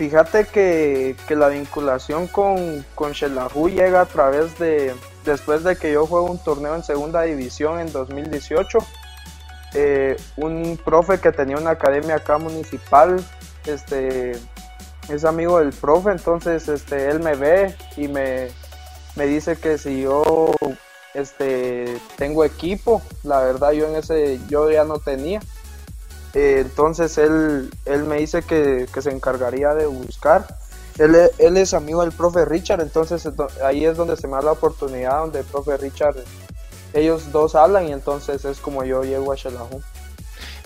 [0.00, 4.94] Fíjate que, la vinculación con, con llega a través de,
[5.26, 8.79] después de que yo juego un torneo en segunda división en 2018,
[9.74, 13.22] eh, un profe que tenía una academia acá municipal,
[13.66, 14.33] este,
[15.11, 18.48] es amigo del profe, entonces este, él me ve y me,
[19.16, 20.55] me dice que si yo
[21.14, 25.40] este tengo equipo la verdad yo en ese yo ya no tenía
[26.35, 30.59] eh, entonces él él me dice que, se encargaría de buscar
[30.99, 33.29] él, él, es amigo del profe Richard entonces
[33.64, 36.16] ahí es donde se me da la oportunidad donde el profe Richard
[36.92, 39.81] ellos dos hablan y entonces es como yo llego a Xelajú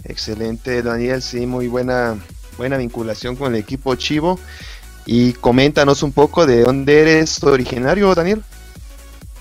[0.05, 2.19] excelente Daniel sí muy buena
[2.57, 4.39] buena vinculación con el equipo Chivo.
[5.07, 8.43] Y coméntanos un poco de dónde eres originario, Daniel.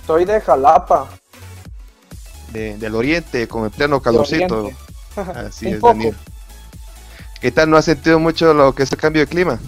[0.05, 1.07] Soy de Jalapa.
[2.51, 4.69] del oriente, con el pleno calorcito.
[5.15, 6.15] Así es, Daniel.
[7.41, 7.69] ¿Qué tal?
[7.69, 9.59] ¿No has sentido mucho lo que es el cambio de clima?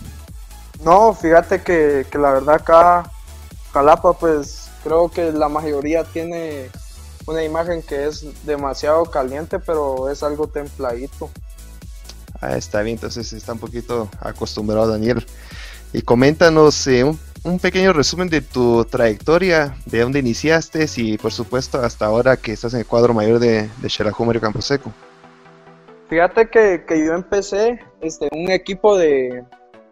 [0.83, 3.09] No, fíjate que, que la verdad acá,
[3.73, 6.69] Jalapa, pues creo que la mayoría tiene
[7.25, 11.29] una imagen que es demasiado caliente, pero es algo templadito.
[12.39, 15.25] Ah, está bien, entonces está un poquito acostumbrado Daniel.
[15.93, 17.19] Y coméntanos eh, un,
[17.61, 22.73] pequeño resumen de tu trayectoria, de dónde iniciaste y por supuesto hasta ahora que estás
[22.73, 24.91] en el cuadro mayor de, de Mario Camposeco.
[26.09, 29.43] Fíjate que, yo empecé este, un equipo de,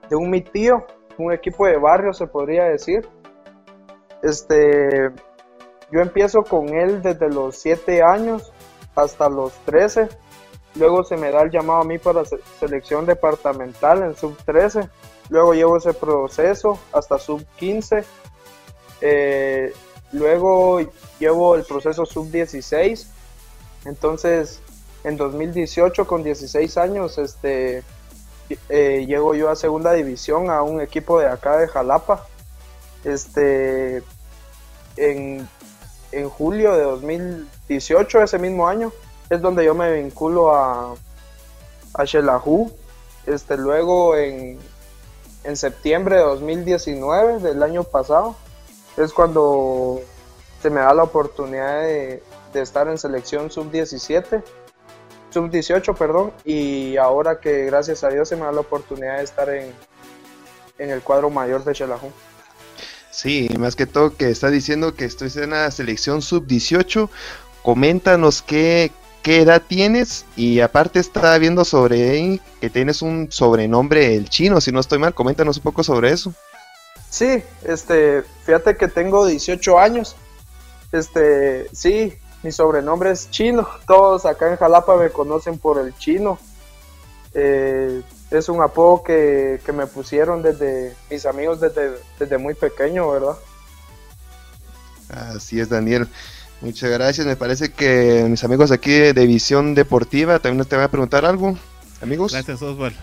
[0.09, 0.85] de un mi tío,
[1.17, 3.07] un equipo de barrio se podría decir.
[4.23, 5.11] Este,
[5.91, 8.51] yo empiezo con él desde los 7 años
[8.95, 10.09] hasta los 13.
[10.75, 12.23] Luego se me da el llamado a mí para
[12.59, 14.89] selección departamental en sub 13
[15.29, 18.03] Luego llevo ese proceso hasta sub 15.
[19.01, 19.73] Eh,
[20.12, 20.79] luego
[21.19, 23.07] llevo el proceso sub 16.
[23.86, 24.62] Entonces,
[25.03, 27.83] en 2018, con 16 años, este,
[28.69, 32.25] eh, llego yo a segunda división a un equipo de acá de Jalapa.
[33.03, 34.01] Este,
[34.95, 35.47] en,
[36.38, 38.93] julio de 2018, ese mismo año,
[39.29, 40.95] es donde yo me vinculo a,
[41.93, 42.71] a Xelajú.
[43.25, 44.59] Este, luego en,
[45.43, 48.36] en septiembre de 2019 del año pasado
[48.97, 50.01] es cuando
[50.62, 54.43] se me da la oportunidad de, estar en selección sub-17,
[55.32, 59.49] sub-18, perdón, y ahora que gracias a Dios se me da la oportunidad de estar
[59.49, 59.73] en,
[60.77, 62.12] el cuadro mayor de Chelajón.
[63.12, 67.10] Sí, más que todo que está diciendo que estoy en la selección sub-18,
[67.63, 68.91] coméntanos qué,
[69.23, 74.71] qué edad tienes y aparte está viendo sobre que tienes un sobrenombre el chino, si
[74.71, 76.33] no estoy mal, coméntanos un poco sobre eso.
[77.09, 80.15] Sí, este, fíjate que tengo 18 años.
[80.91, 83.67] Este, sí, mi sobrenombre es chino.
[83.88, 86.38] Todos acá en Jalapa me conocen por el chino.
[87.33, 93.09] Eh, es un apodo que, que, me pusieron desde mis amigos desde, desde muy pequeño,
[93.09, 93.38] ¿verdad?
[95.09, 96.07] Así es, Daniel.
[96.63, 97.28] Muchas gracias.
[97.28, 101.58] Me parece que mis amigos aquí de Visión Deportiva también te van a preguntar algo,
[102.02, 102.32] amigos.
[102.32, 102.95] Gracias, Oswald.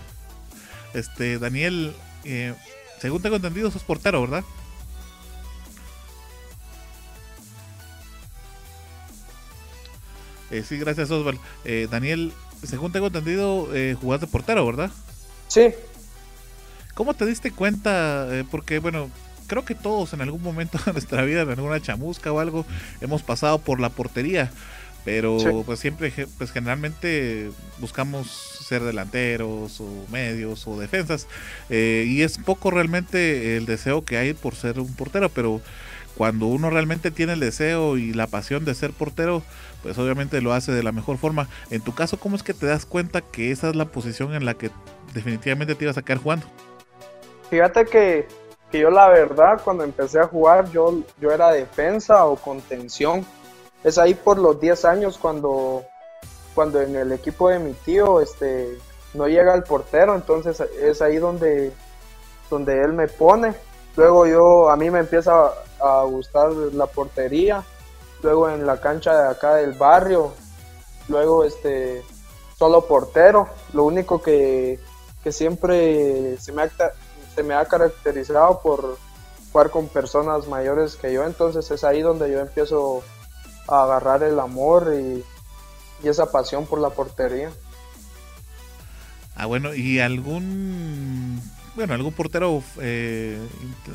[0.95, 1.93] Este, Daniel,
[2.23, 2.55] eh,
[2.99, 4.43] según tengo entendido, sos portero, ¿verdad?
[10.49, 11.39] Eh, sí, gracias, Oswald.
[11.63, 14.89] Eh, Daniel, según tengo entendido, eh, jugás de portero, ¿verdad?
[15.47, 15.69] Sí.
[16.95, 18.27] ¿Cómo te diste cuenta?
[18.49, 19.11] porque, bueno,
[19.51, 22.65] creo que todos en algún momento de nuestra vida, en alguna chamusca o algo,
[23.01, 24.49] hemos pasado por la portería.
[25.03, 28.31] Pero pues siempre, pues generalmente buscamos
[28.65, 31.27] ser delanteros o medios o defensas.
[31.69, 35.27] Eh, y es poco realmente el deseo que hay por ser un portero.
[35.27, 35.59] Pero
[36.15, 39.43] cuando uno realmente tiene el deseo y la pasión de ser portero,
[39.83, 41.49] pues obviamente lo hace de la mejor forma.
[41.71, 44.45] En tu caso, ¿cómo es que te das cuenta que esa es la posición en
[44.45, 44.69] la que
[45.13, 46.45] definitivamente te ibas a quedar jugando?
[47.49, 48.27] Fíjate que
[48.71, 53.25] que yo la verdad cuando empecé a jugar yo, yo era defensa o contención.
[53.83, 55.83] Es ahí por los 10 años cuando,
[56.55, 58.77] cuando en el equipo de mi tío este,
[59.13, 61.73] no llega el portero, entonces es ahí donde,
[62.49, 63.53] donde él me pone.
[63.97, 67.63] Luego yo, a mí me empieza a, gustar la portería,
[68.23, 70.31] luego en la cancha de acá del barrio,
[71.09, 72.03] luego este,
[72.57, 73.49] solo portero.
[73.73, 74.79] Lo único que,
[75.23, 76.69] que siempre se me, ha,
[77.35, 78.97] se me ha caracterizado por
[79.51, 83.03] jugar con personas mayores que yo, entonces es ahí donde yo empiezo
[83.67, 85.23] a agarrar el amor y,
[86.07, 87.51] esa pasión por la portería.
[89.35, 91.39] Ah, bueno, ¿y algún,
[91.75, 93.37] bueno, algún portero eh,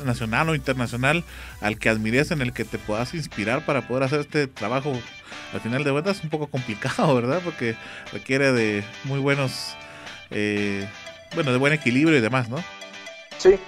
[0.05, 1.25] nacional o internacional
[1.59, 4.93] al que admires, en el que te puedas inspirar para poder hacer este trabajo
[5.53, 6.17] al final de cuentas?
[6.17, 7.41] Es un poco complicado, ¿verdad?
[7.43, 7.75] Porque
[8.13, 9.75] requiere de muy buenos,
[10.31, 10.87] eh,
[11.35, 12.63] bueno, de buen equilibrio y demás, ¿no?
[13.37, 13.59] Sí,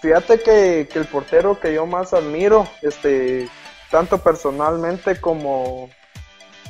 [0.00, 3.48] fíjate que, el portero que yo más admiro, este,
[3.90, 5.90] tanto personalmente como,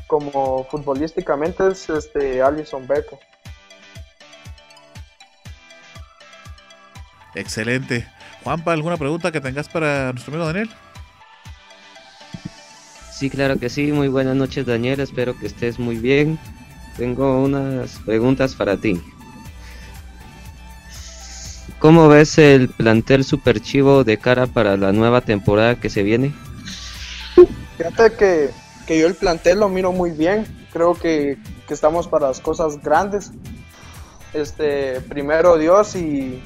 [0.07, 3.19] como futbolísticamente, es este Alison Beco.
[7.35, 8.07] Excelente.
[8.43, 10.71] Juanpa, ¿alguna pregunta que tengas para nuestro amigo Daniel?
[13.13, 13.93] Sí, claro que sí.
[13.93, 15.01] Muy buenas noches, Daniel.
[15.01, 16.39] Espero que estés muy bien.
[16.97, 19.01] Tengo unas preguntas para ti.
[21.87, 26.35] ¿Cómo ves el plantel super chivo de cara para la nueva temporada que se viene?
[27.77, 30.49] Fíjate que, yo el plantel lo miro muy bien.
[30.73, 33.31] Creo que, estamos para las cosas grandes.
[34.35, 36.43] este, primero Dios y,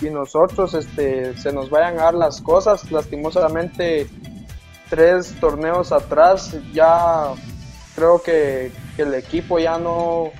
[0.00, 2.90] nosotros este, se nos vayan a dar las cosas.
[2.90, 4.08] Lastimosamente,
[4.88, 7.28] tres torneos atrás ya
[7.94, 10.32] creo que, que el equipo ya no,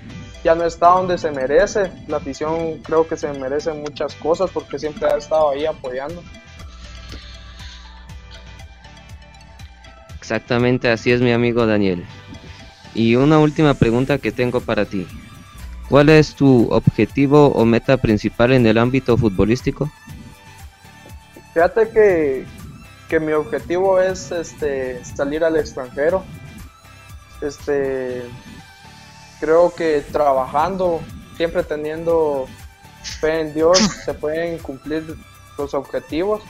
[0.42, 1.90] ya no está donde se merece.
[2.06, 6.22] La afición creo que se merece muchas cosas porque siempre ha estado ahí apoyando.
[10.18, 12.04] Exactamente así es mi amigo Daniel.
[12.94, 15.06] Y una última pregunta que tengo para ti.
[15.88, 19.90] ¿Cuál es tu objetivo o meta principal en el ámbito futbolístico?
[21.52, 22.44] Fíjate que,
[23.08, 26.22] que mi objetivo es este, salir al extranjero.
[27.40, 28.22] Este,
[29.40, 31.00] creo que trabajando,
[31.36, 32.46] siempre teniendo
[33.02, 35.16] fe en Dios, se pueden cumplir
[35.58, 36.42] los objetivos.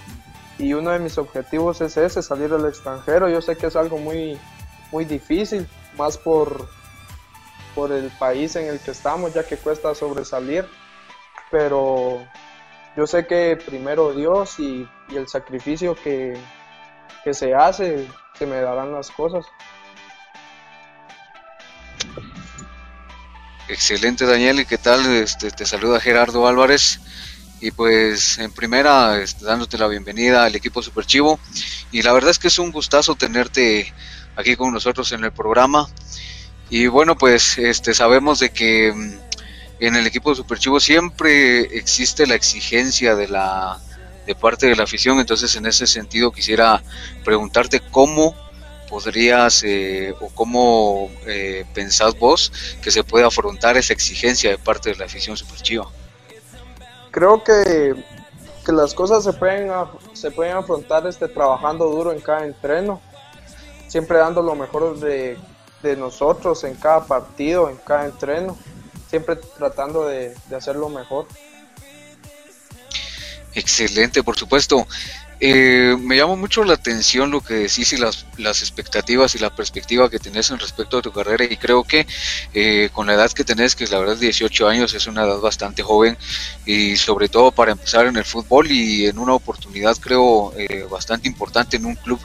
[0.58, 3.30] Y uno de mis objetivos es ese, salir al extranjero.
[3.30, 4.38] Yo sé que es algo muy,
[4.92, 5.66] muy difícil,
[5.96, 6.68] más por,
[7.74, 10.66] por el país en el que estamos, ya que cuesta sobresalir.
[11.50, 12.20] Pero
[12.96, 16.36] yo sé que primero Dios y, el sacrificio que,
[17.24, 19.46] que se hace, se me darán las cosas.
[23.70, 25.06] Excelente Daniel, ¿y qué tal?
[25.06, 26.98] Este, te saluda Gerardo Álvarez.
[27.60, 31.38] Y pues en primera este, dándote la bienvenida al equipo Super Chivo
[31.92, 33.94] y la verdad es que es un gustazo tenerte
[34.34, 35.88] aquí con nosotros en el programa.
[36.68, 39.18] Y bueno pues este sabemos de que mm,
[39.78, 43.78] en el equipo Super Chivo siempre existe la exigencia de la
[44.26, 45.20] de parte de la afición.
[45.20, 46.82] Entonces en ese sentido quisiera
[47.24, 48.34] preguntarte cómo
[48.90, 54.90] podrías eh, o cómo eh, pensás vos que se puede afrontar esa exigencia de parte
[54.90, 55.88] de la afición superchiva?
[57.12, 57.94] Creo que,
[58.66, 59.70] que las cosas se pueden,
[60.12, 63.00] se pueden afrontar este, trabajando duro en cada entreno,
[63.86, 65.38] siempre dando lo mejor de,
[65.82, 68.58] de nosotros en cada partido, en cada entreno,
[69.08, 71.26] siempre tratando de, de hacerlo mejor.
[73.54, 74.86] Excelente, por supuesto.
[75.42, 79.48] Eh, me llama mucho la atención lo que decís y las, las expectativas y la
[79.48, 82.06] perspectiva que tenés en respecto a tu carrera y creo que
[82.52, 85.82] eh, con la edad que tenés, que la verdad 18 años es una edad bastante
[85.82, 86.18] joven
[86.66, 91.26] y sobre todo para empezar en el fútbol y en una oportunidad creo eh, bastante
[91.26, 92.20] importante en un club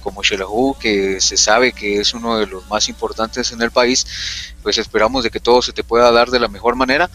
[0.00, 4.54] como Xelajú que se sabe que es uno de los más importantes en el país,
[4.62, 7.10] pues esperamos de que todo se te pueda dar de la mejor manera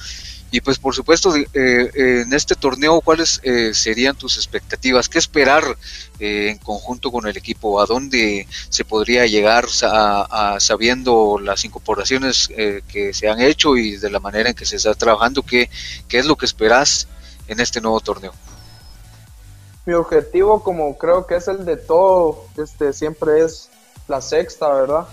[0.51, 5.07] y pues por supuesto, eh, eh, en este torneo, ¿cuáles eh, serían tus expectativas?
[5.07, 5.63] ¿Qué esperar
[6.19, 7.79] en conjunto con el equipo?
[7.79, 12.49] ¿A dónde se podría llegar a, sabiendo las incorporaciones
[12.87, 15.43] que se han hecho y de la manera en que se está trabajando?
[15.43, 15.69] ¿Qué,
[16.07, 17.07] ¿Qué es lo que esperas
[17.47, 18.33] en este nuevo torneo?
[19.85, 23.69] Mi objetivo, como creo que es el de todo, este, siempre es
[24.07, 25.07] la sexta, ¿verdad?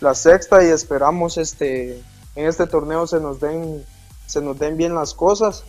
[0.00, 2.02] La sexta y esperamos este,
[2.34, 3.84] en este torneo se nos den
[4.26, 5.64] se nos den bien las cosas.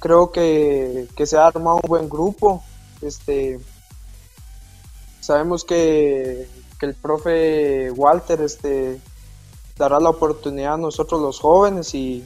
[0.00, 2.62] Creo que, se ha armado un buen grupo.
[3.02, 3.60] Este,
[5.20, 6.48] sabemos que,
[6.80, 9.00] el profe Walter este,
[9.76, 12.24] dará la oportunidad a nosotros los jóvenes y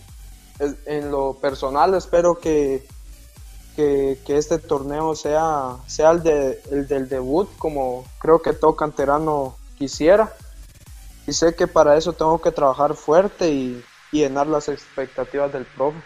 [0.85, 2.87] en lo personal espero que,
[3.75, 9.57] que, este torneo sea, sea el, de, el del debut como creo que todo canterano
[9.79, 10.35] quisiera.
[11.27, 13.83] Y sé que para eso tengo que trabajar fuerte y,
[14.13, 15.99] y llenar las expectativas del profe.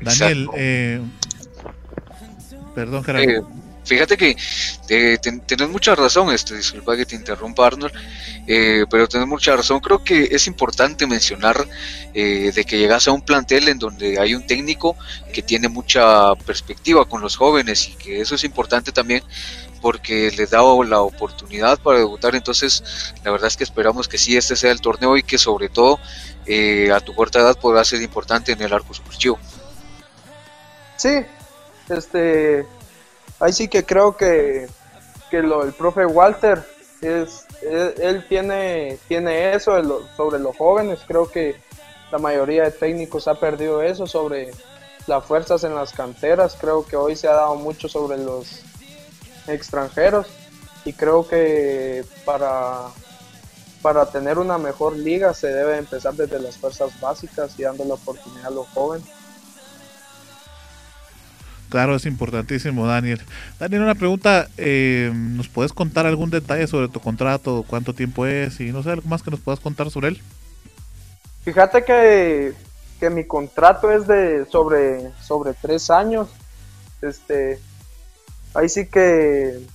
[0.00, 1.00] Daniel, eh,
[2.74, 3.30] perdón Gerardo.
[3.30, 3.42] Eh,
[3.84, 4.36] fíjate que
[4.88, 7.92] eh, tenés mucha razón, este, disculpa que te interrumpa Arnold,
[8.46, 9.80] eh, pero tenés mucha razón.
[9.80, 11.66] Creo que es importante mencionar
[12.14, 14.96] de que llegas a un plantel en donde hay un técnico
[15.32, 19.22] que tiene mucha perspectiva con los jóvenes y que eso es importante también
[19.82, 22.34] porque les da la oportunidad para debutar.
[22.34, 25.68] Entonces, la verdad es que esperamos que sí este sea el torneo y que sobre
[25.68, 25.98] todo
[26.46, 29.38] eh, a tu corta edad podrá ser importante en el arco superchivo.
[30.96, 31.26] Sí,
[31.88, 32.64] este,
[33.40, 34.68] ahí sí que creo que,
[35.30, 36.64] que lo, el profe Walter
[37.00, 39.72] es, él, tiene, tiene eso
[40.16, 41.00] sobre los jóvenes.
[41.06, 41.60] Creo que
[42.12, 44.52] la mayoría de técnicos ha perdido eso sobre
[45.08, 46.56] las fuerzas en las canteras.
[46.60, 48.62] Creo que hoy se ha dado mucho sobre los
[49.46, 50.26] extranjeros
[50.84, 52.88] y creo que para,
[53.82, 57.94] para tener una mejor liga se debe empezar desde las fuerzas básicas y dando la
[57.94, 59.06] oportunidad a los jóvenes.
[61.72, 63.22] Claro, es importantísimo, Daniel.
[63.58, 68.60] Daniel, una pregunta, eh, ¿nos puedes contar algún detalle sobre tu contrato, cuánto tiempo es
[68.60, 70.22] y no sé, algo más que nos puedas contar sobre él?
[71.44, 72.52] Fíjate que,
[73.00, 76.28] que mi contrato es de sobre, sobre tres años.
[77.00, 77.58] Este,
[78.54, 79.66] ahí sí que,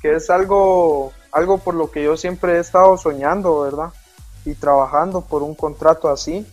[0.00, 3.92] que es algo, algo por lo que yo siempre he estado soñando, ¿verdad?
[4.44, 6.46] Y trabajando por un contrato así.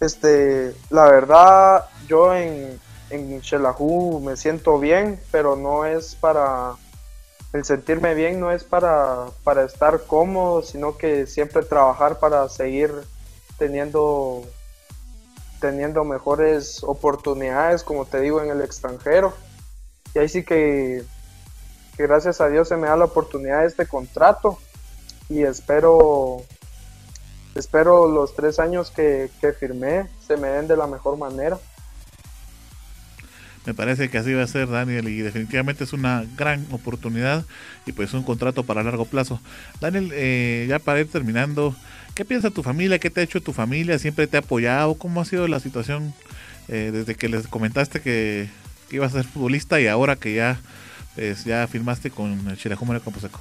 [0.00, 3.42] Este, la verdad, yo en, en
[4.22, 6.74] me siento bien, pero no es para
[7.52, 12.92] el sentirme bien no es para, para estar cómodo, sino que siempre trabajar para seguir
[13.58, 14.44] teniendo
[15.60, 19.34] teniendo mejores oportunidades, como te digo, en el extranjero.
[20.14, 21.04] Y ahí sí que,
[21.96, 24.58] gracias a Dios se me da la oportunidad de este contrato
[25.28, 26.42] y espero,
[27.54, 31.58] espero los tres años que, que firmé se me den de la mejor manera.
[33.66, 37.44] Me parece que así va a ser, Daniel, y definitivamente es una gran oportunidad
[37.84, 39.38] y pues un contrato para largo plazo.
[39.80, 41.76] Daniel, eh, ya para ir terminando,
[42.14, 42.98] ¿qué piensa tu familia?
[42.98, 43.98] ¿Qué te ha hecho tu familia?
[43.98, 44.94] ¿Siempre te ha apoyado?
[44.94, 46.14] ¿Cómo ha sido la situación
[46.68, 48.48] eh, desde que les comentaste que,
[48.96, 50.60] ibas a ser futbolista y ahora que ya,
[51.14, 53.40] pues, ya firmaste con el Campo Camposeco?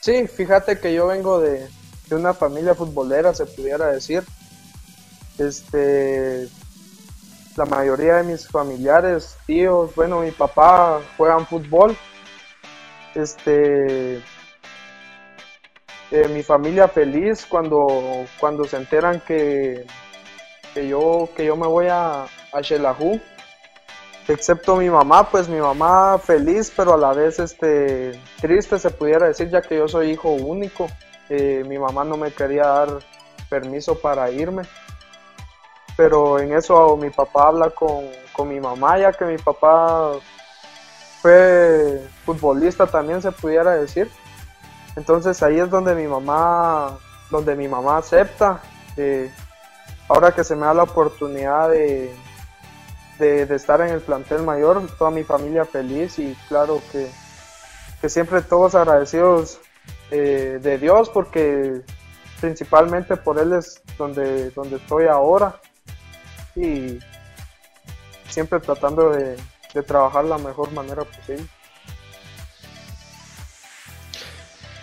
[0.00, 1.68] Sí, fíjate que yo vengo de,
[2.08, 4.22] de una familia futbolera, se pudiera decir.
[5.38, 6.48] Este,
[7.56, 11.96] la mayoría de mis familiares, tíos, bueno, mi papá juegan fútbol.
[13.14, 14.22] Este,
[16.10, 19.84] eh, mi familia feliz cuando, cuando se enteran que,
[20.72, 22.60] que, yo, que yo me voy a, a
[24.28, 29.26] Excepto mi mamá, pues mi mamá feliz, pero a la vez este, triste se pudiera
[29.26, 30.86] decir, ya que yo soy hijo único.
[31.30, 32.98] Eh, mi mamá no me quería dar
[33.48, 34.62] permiso para irme
[35.98, 40.12] pero en eso mi papá habla con, mi mamá, ya que mi papá
[41.20, 44.08] fue futbolista también se pudiera decir.
[44.94, 46.96] Entonces ahí es donde mi mamá,
[47.30, 48.60] donde mi mamá acepta.
[48.96, 49.28] Eh,
[50.08, 52.14] ahora que se me da la oportunidad de,
[53.18, 57.08] de, estar en el plantel mayor, toda mi familia feliz y claro que,
[58.08, 59.58] siempre todos agradecidos
[60.10, 61.82] eh, de Dios porque
[62.40, 65.60] principalmente por Él es donde, donde estoy ahora
[66.54, 66.98] y
[68.28, 69.36] siempre tratando de,
[69.86, 71.46] trabajar la mejor manera posible.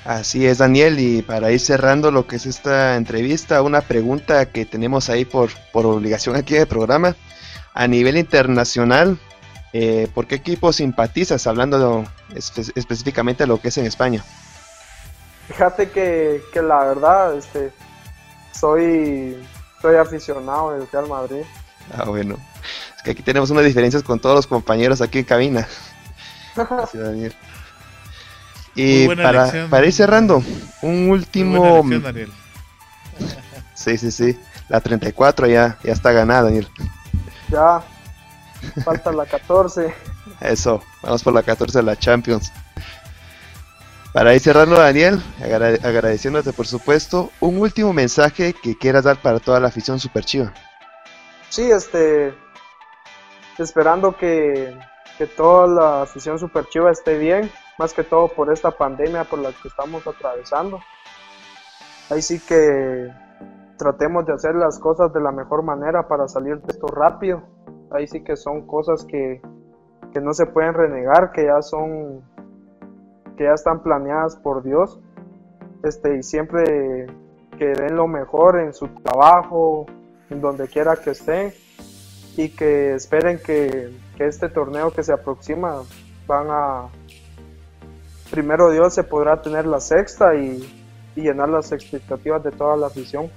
[0.06, 4.66] Así es, Daniel, y para ir cerrando lo que es esta entrevista, una pregunta que
[4.66, 7.18] tenemos ahí por, por obligación aquí del programa.
[7.76, 9.20] A nivel internacional,
[9.74, 14.24] eh, ¿por qué equipo simpatizas, hablando específicamente de lo que es en España?
[15.50, 17.74] Fíjate que, que la verdad, este,
[18.54, 19.38] soy,
[19.82, 21.44] soy aficionado del Real Madrid.
[21.94, 22.38] Ah, bueno.
[22.96, 25.68] Es que aquí tenemos unas diferencias con todos los compañeros aquí en cabina.
[26.94, 27.36] Daniel.
[28.74, 30.42] Y para, para, ir cerrando,
[30.82, 31.84] un último.
[32.02, 32.32] Daniel.
[33.74, 34.40] Sí, sí, sí.
[34.70, 36.70] La 34 ya, ya está ganada, Daniel.
[37.56, 37.82] Ya.
[38.84, 39.94] Falta la 14.
[40.42, 42.52] Eso, vamos por la 14 de la Champions.
[44.14, 49.60] Para ir cerrando, Daniel, agradeciéndote por supuesto, un último mensaje que quieras dar para toda
[49.60, 50.54] la afición super chiva
[51.56, 52.34] sí, este,
[53.58, 54.78] esperando que,
[55.38, 59.54] toda la afición super chiva esté bien, más que todo por esta pandemia por la
[59.54, 60.82] que estamos atravesando.
[62.10, 63.10] Ahí sí que
[63.78, 67.44] tratemos de hacer las cosas de la mejor manera para salir de esto rápido.
[67.92, 69.42] Ahí sí que son cosas que,
[70.14, 72.22] que no se pueden renegar, que ya son,
[73.38, 75.00] que ya están planeadas por Dios.
[75.84, 77.08] Este, y siempre
[77.58, 79.86] que den lo mejor en su trabajo,
[80.30, 81.54] en donde quiera que estén
[82.38, 85.82] y que esperen que, este torneo que se aproxima
[86.26, 86.88] van a
[88.32, 90.82] primero Dios se podrá tener la sexta y,
[91.16, 93.30] llenar las expectativas de toda la afición.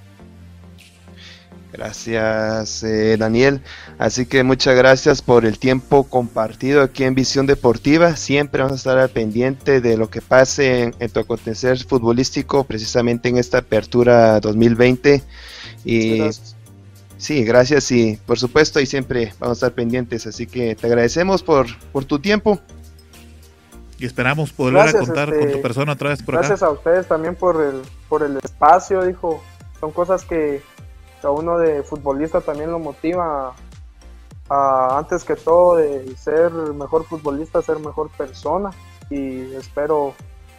[1.71, 3.61] Gracias eh, Daniel,
[3.99, 8.75] así que muchas gracias por el tiempo compartido aquí en Visión Deportiva, siempre vamos a
[8.77, 14.39] estar al pendiente de lo que pase en, tu acontecer futbolístico precisamente en esta apertura
[14.39, 15.21] 2020
[15.85, 16.21] y
[17.19, 21.43] Sí, gracias y por supuesto y siempre vamos a estar pendientes, así que te agradecemos
[21.43, 22.61] por, por tu tiempo.
[23.97, 27.35] Y esperamos poder contar con tu este, persona otra vez por gracias a ustedes también
[27.35, 29.43] por el, por el espacio, dijo.
[29.81, 30.61] Son cosas que
[31.23, 33.53] a uno de futbolista también lo motiva
[34.49, 38.71] a, antes que todo de ser mejor futbolista, ser mejor persona
[39.09, 40.13] y espero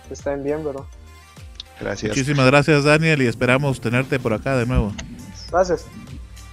[0.08, 0.84] que estén bien, ¿verdad?
[1.80, 2.10] Gracias.
[2.10, 4.92] Muchísimas gracias Daniel y esperamos tenerte por acá de nuevo.
[5.50, 5.86] Gracias.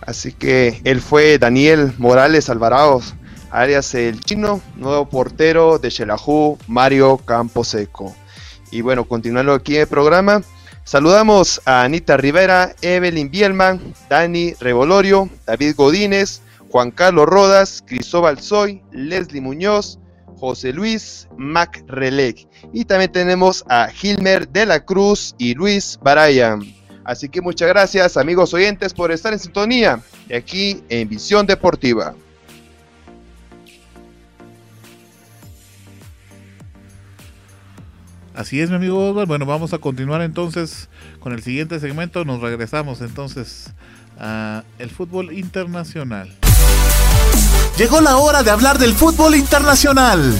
[0.02, 3.02] Así que él fue Daniel Morales Alvarado,
[3.52, 8.16] alias el chino, nuevo portero de Xelajú, Mario Camposeco.
[8.72, 10.42] Y bueno, continuando aquí el programa,
[10.88, 18.82] saludamos a Anita Rivera, Evelyn Bielman, Dani Revolorio, David Godínez, Juan Carlos Rodas, Cristóbal Soy,
[18.94, 20.00] Leslie Muñoz,
[20.40, 22.48] José Luis Mac Releg.
[22.72, 26.62] Y también tenemos a Gilmer de la Cruz y Luis Barayan.
[27.04, 30.00] Así que muchas gracias amigos oyentes por estar en sintonía
[30.34, 32.16] aquí en Visión Deportiva.
[38.38, 42.24] Así es, mi amigo Bueno, vamos a continuar entonces con el siguiente segmento.
[42.24, 43.74] Nos regresamos entonces
[44.20, 46.32] a el fútbol internacional.
[47.80, 50.38] Llegó la hora de hablar del fútbol internacional.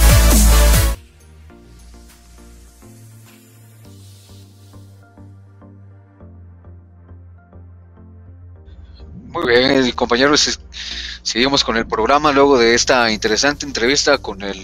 [9.30, 10.60] Muy bien, compañeros,
[11.24, 14.64] seguimos con el programa luego de esta interesante entrevista con el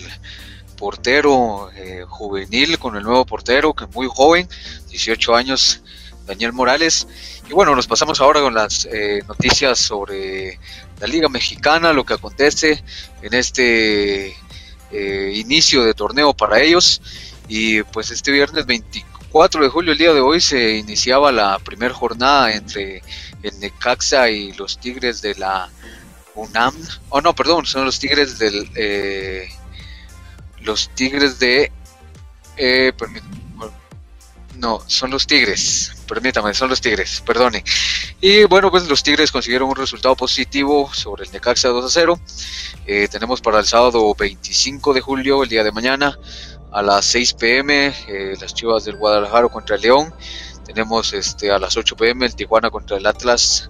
[0.84, 4.50] portero eh, juvenil, con el nuevo portero, que es muy joven,
[4.90, 5.82] 18 años,
[6.26, 7.08] Daniel Morales.
[7.50, 10.60] Y bueno, nos pasamos ahora con las eh, noticias sobre
[11.00, 12.84] la Liga Mexicana, lo que acontece
[13.22, 14.36] en este
[14.92, 17.02] eh, inicio de torneo para ellos.
[17.48, 21.94] Y pues este viernes 24 de julio, el día de hoy, se iniciaba la primera
[21.94, 23.02] jornada entre
[23.42, 25.70] el Necaxa y los Tigres de la
[26.36, 26.76] UNAM.
[27.08, 28.68] Oh, no, perdón, son los Tigres del
[30.64, 31.72] los Tigres de...
[32.58, 32.94] Eh,
[34.58, 37.64] no, son los Tigres, permítame, son los Tigres, perdone.
[38.22, 42.20] Y bueno, pues los Tigres consiguieron un resultado positivo sobre el Necaxa 2 a 0.
[42.86, 46.18] Eh, tenemos para el sábado 25 de julio, el día de mañana,
[46.72, 50.14] a las 6 pm, eh, las Chivas del Guadalajara contra el León.
[50.66, 53.70] Tenemos este, a las 8 pm el Tijuana contra el Atlas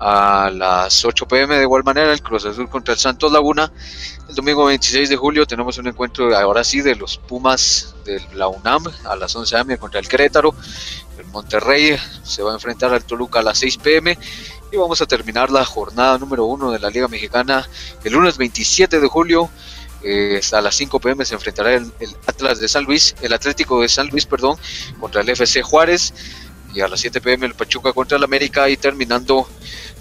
[0.00, 3.72] a las 8 pm de igual manera el Cruz Azul contra el Santos Laguna.
[4.28, 8.48] El domingo 26 de julio tenemos un encuentro ahora sí de los Pumas de la
[8.48, 10.54] UNAM a las 11 am contra el Querétaro.
[11.18, 14.16] El Monterrey se va a enfrentar al Toluca a las 6 pm
[14.70, 17.68] y vamos a terminar la jornada número 1 de la Liga Mexicana
[18.04, 19.50] el lunes 27 de julio.
[20.04, 23.80] Eh, a las 5 pm se enfrentará el, el Atlas de San Luis, el Atlético
[23.82, 24.56] de San Luis, perdón,
[25.00, 26.14] contra el FC Juárez
[26.74, 29.48] y a las 7 pm el Pachuca contra el América y terminando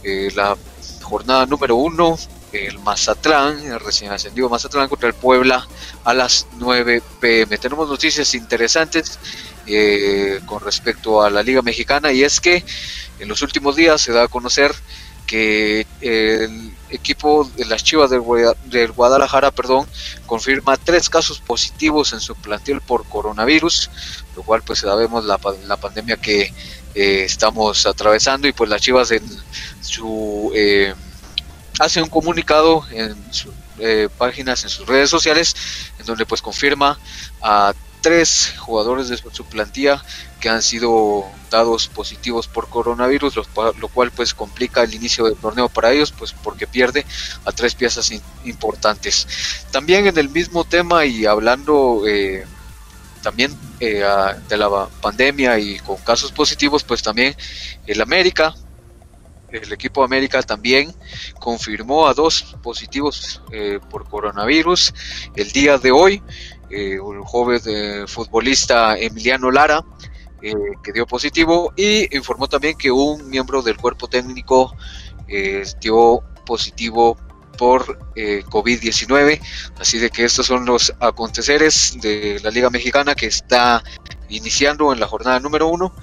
[0.04, 0.58] eh, la
[1.02, 2.18] jornada número uno,
[2.52, 5.68] el Mazatlán, el recién ascendido Mazatlán contra el Puebla
[6.04, 7.58] a las 9 pm.
[7.58, 9.20] Tenemos noticias interesantes
[9.66, 12.64] eh, con respecto a la Liga Mexicana y es que
[13.20, 14.74] en los últimos días se da a conocer
[15.26, 19.86] que el equipo de las Chivas del, Guadalajara, perdón,
[20.26, 23.90] confirma tres casos positivos en su plantel por coronavirus,
[24.38, 25.38] lo cual pues sabemos la
[25.78, 26.54] pandemia que
[26.96, 29.24] eh, estamos atravesando y pues las Chivas en
[29.82, 30.94] su eh,
[31.80, 35.56] hace un comunicado en sus eh, páginas, en sus redes sociales,
[36.00, 37.00] en donde pues confirma
[37.42, 40.04] a tres jugadores de su plantilla
[40.40, 45.70] que han sido dados positivos por coronavirus, lo, cual pues complica el inicio del torneo
[45.70, 47.06] para ellos, pues porque pierde
[47.46, 48.12] a tres piezas
[48.46, 49.28] importantes.
[49.72, 52.04] También en el mismo tema y hablando
[53.28, 54.02] también eh,
[54.48, 57.36] de la pandemia y con casos positivos, pues también
[57.86, 58.56] el América,
[59.52, 60.96] el equipo América también
[61.38, 64.94] confirmó a dos positivos eh, por coronavirus
[65.36, 66.24] el día de hoy.
[66.70, 69.84] Eh, un joven futbolista Emiliano Lara
[70.42, 74.74] que dio positivo y informó también que un miembro del cuerpo técnico
[75.82, 77.18] dio positivo
[77.58, 79.42] por eh, COVID-19.
[79.80, 83.84] Así de que estos son los aconteceres de la Liga Mexicana que está
[84.30, 85.94] iniciando en la jornada número uno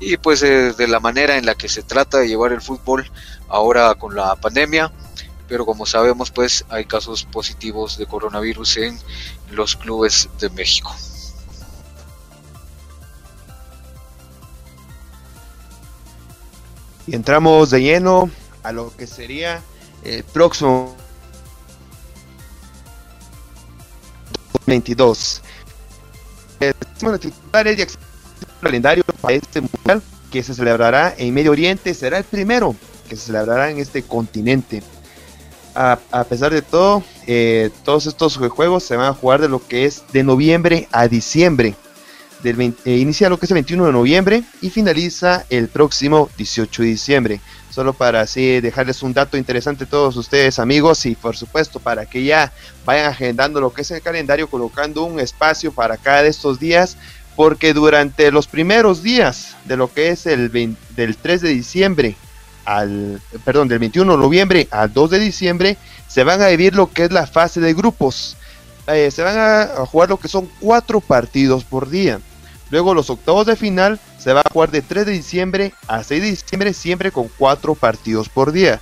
[0.00, 3.10] y pues eh, de la manera en la que se trata de llevar el fútbol
[3.48, 4.92] ahora con la pandemia.
[5.48, 8.98] Pero como sabemos pues hay casos positivos de coronavirus en
[9.50, 10.94] los clubes de México.
[17.06, 18.30] Y entramos de lleno
[18.62, 19.62] a lo que sería
[20.04, 20.94] el próximo
[24.66, 25.42] 22.
[26.60, 26.74] El
[28.60, 32.74] calendario para este mundial que se celebrará en Medio Oriente será el primero
[33.08, 34.82] que se celebrará en este continente.
[35.74, 35.96] A,
[36.28, 40.02] pesar de todo, eh, todos estos juegos se van a jugar de lo que es
[40.12, 41.74] de noviembre a diciembre.
[42.42, 46.82] Del eh, inicia lo que es el 21 de noviembre y finaliza el próximo 18
[46.82, 47.40] de diciembre
[47.72, 52.06] solo para así dejarles un dato interesante a todos ustedes amigos y por supuesto para
[52.06, 52.52] que ya
[52.84, 56.98] vayan agendando lo que es el calendario colocando un espacio para cada de estos días
[57.34, 62.14] porque durante los primeros días de lo que es el del 3 de diciembre
[62.64, 65.78] al perdón del 21 de noviembre al 2 de diciembre
[66.12, 68.36] se van a vivir lo que es la fase de grupos.
[68.86, 72.20] Eh, se van a jugar lo que son cuatro partidos por día
[72.72, 76.22] Luego los octavos de final se va a jugar de 3 de diciembre a 6
[76.22, 78.80] de diciembre, siempre con 4 partidos por día.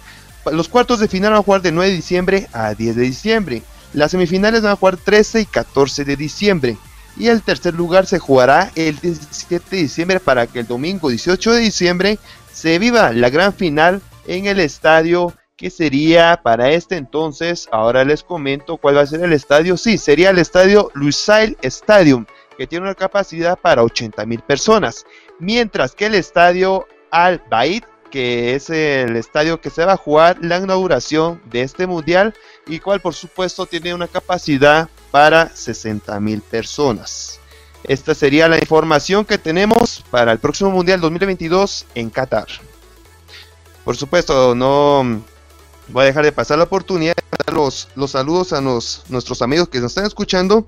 [0.52, 3.62] Los cuartos de final van a jugar de 9 de diciembre a 10 de diciembre.
[3.92, 6.76] Las semifinales van a jugar 13 y 14 de diciembre.
[7.16, 11.52] Y el tercer lugar se jugará el 17 de diciembre para que el domingo 18
[11.52, 12.18] de diciembre
[12.52, 18.22] se viva la gran final en el estadio que sería para este entonces, ahora les
[18.22, 22.24] comento cuál va a ser el estadio, sí, sería el estadio Lusail Stadium,
[22.60, 25.06] que tiene una capacidad para 80 mil personas,
[25.38, 30.36] mientras que el estadio Al Baid que es el estadio que se va a jugar
[30.42, 32.34] la inauguración de este mundial
[32.66, 37.40] y cual por supuesto tiene una capacidad para 60 mil personas.
[37.84, 42.48] Esta sería la información que tenemos para el próximo mundial 2022 en Qatar.
[43.86, 45.22] Por supuesto, no
[45.88, 49.70] voy a dejar de pasar la oportunidad de dar los, los saludos a nuestros amigos
[49.70, 50.66] que nos están escuchando.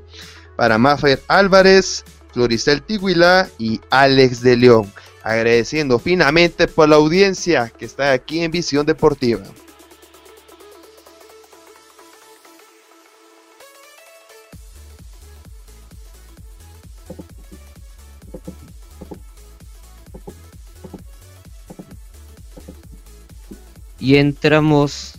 [0.57, 4.92] Para Mafer Álvarez, Floricel Tiguila y Alex de León
[5.22, 9.42] agradeciendo finamente por la audiencia que está aquí en Visión Deportiva.
[23.98, 25.14] Y entramos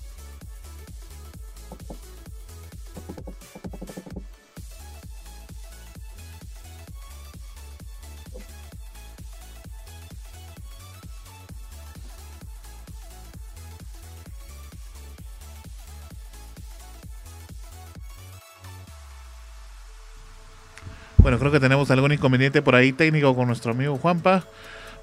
[21.53, 24.43] que tenemos algún inconveniente por ahí técnico con nuestro amigo Juanpa.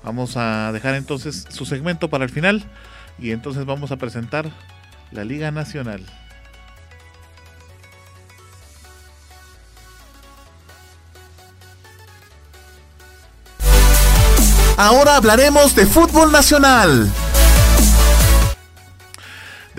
[0.02, 2.64] Vamos a dejar entonces su segmento para el final
[3.18, 4.50] y entonces vamos a presentar
[5.12, 6.04] la Liga Nacional.
[14.76, 17.10] Ahora hablaremos de fútbol nacional.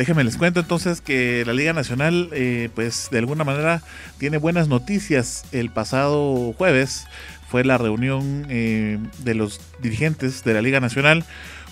[0.02, 3.84] Déjenme les cuento entonces que la Liga Nacional, eh, pues de alguna manera
[4.18, 5.45] tiene buenas noticias.
[5.52, 7.06] El pasado jueves
[7.52, 11.24] fue la reunión eh, de los dirigentes de la Liga Nacional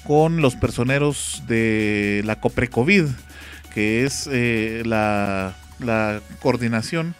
[0.05, 3.05] con los personeros de la COPRECOVID,
[3.73, 7.15] que es eh, la, la, coordinación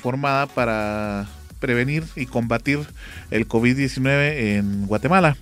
[0.00, 1.26] formada para
[1.58, 2.78] prevenir y combatir
[3.32, 5.36] el COVID-19 en Guatemala.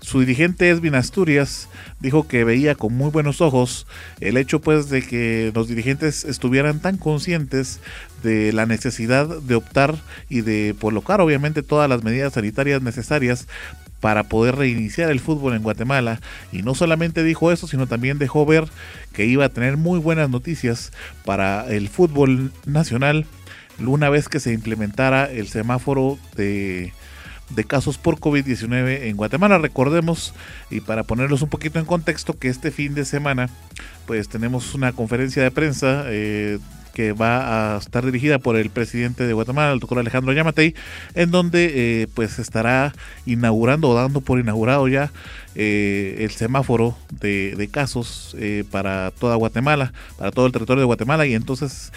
[0.00, 1.68] Su dirigente Esvin Asturias
[2.00, 3.86] dijo que veía con muy buenos ojos
[4.20, 7.80] el hecho pues de que los dirigentes estuvieran tan conscientes
[8.22, 9.96] de la necesidad de optar
[10.28, 13.48] y de colocar obviamente todas las medidas sanitarias necesarias
[14.00, 16.20] para poder reiniciar el fútbol en Guatemala.
[16.52, 18.68] Y no solamente dijo eso sino también dejó ver
[19.12, 20.92] que iba a tener muy buenas noticias
[21.24, 23.26] para el fútbol nacional
[23.86, 26.92] una vez que se implementara el semáforo de
[27.50, 29.58] de casos por COVID-19 en Guatemala.
[29.58, 30.34] Recordemos,
[30.70, 33.48] y para ponerlos un poquito en contexto, que este fin de semana
[34.06, 36.58] pues tenemos una conferencia de prensa eh,
[36.94, 40.74] que va a estar dirigida por el presidente de Guatemala, el doctor Alejandro Yamatei,
[41.14, 42.94] en donde eh, pues estará
[43.26, 45.12] inaugurando o dando por inaugurado ya
[45.54, 48.34] eh, el semáforo de, casos
[48.70, 51.92] para toda Guatemala, para todo el territorio de Guatemala, y entonces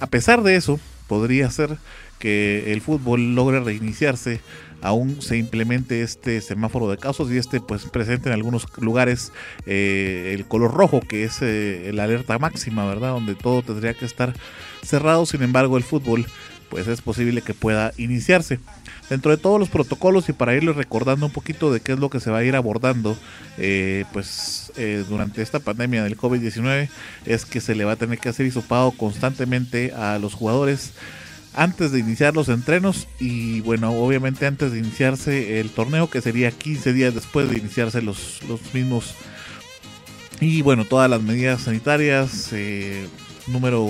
[0.00, 0.78] a pesar de eso,
[1.08, 1.76] podría ser
[2.18, 4.40] que el fútbol logre reiniciarse
[4.80, 9.32] aún se implemente este semáforo de casos y este pues presente en algunos lugares
[9.66, 14.04] eh, el color rojo que es eh, la alerta máxima verdad donde todo tendría que
[14.04, 14.34] estar
[14.84, 15.26] cerrado.
[15.26, 16.26] Sin embargo el fútbol
[16.70, 18.60] pues es posible que pueda iniciarse.
[19.10, 22.10] Dentro de todos los protocolos y para irles recordando un poquito de qué es lo
[22.10, 23.16] que se va a ir abordando
[23.56, 24.70] eh, pues
[25.08, 26.88] durante esta pandemia del COVID-19
[27.24, 30.92] es que se le va a tener que hacer hisopado constantemente a los jugadores
[31.58, 36.52] antes de iniciar los entrenos y bueno, obviamente antes de iniciarse el torneo que sería
[36.52, 39.14] 15 días después de iniciarse los, los mismos.
[40.40, 43.08] Y bueno, todas las medidas sanitarias, eh,
[43.48, 43.88] número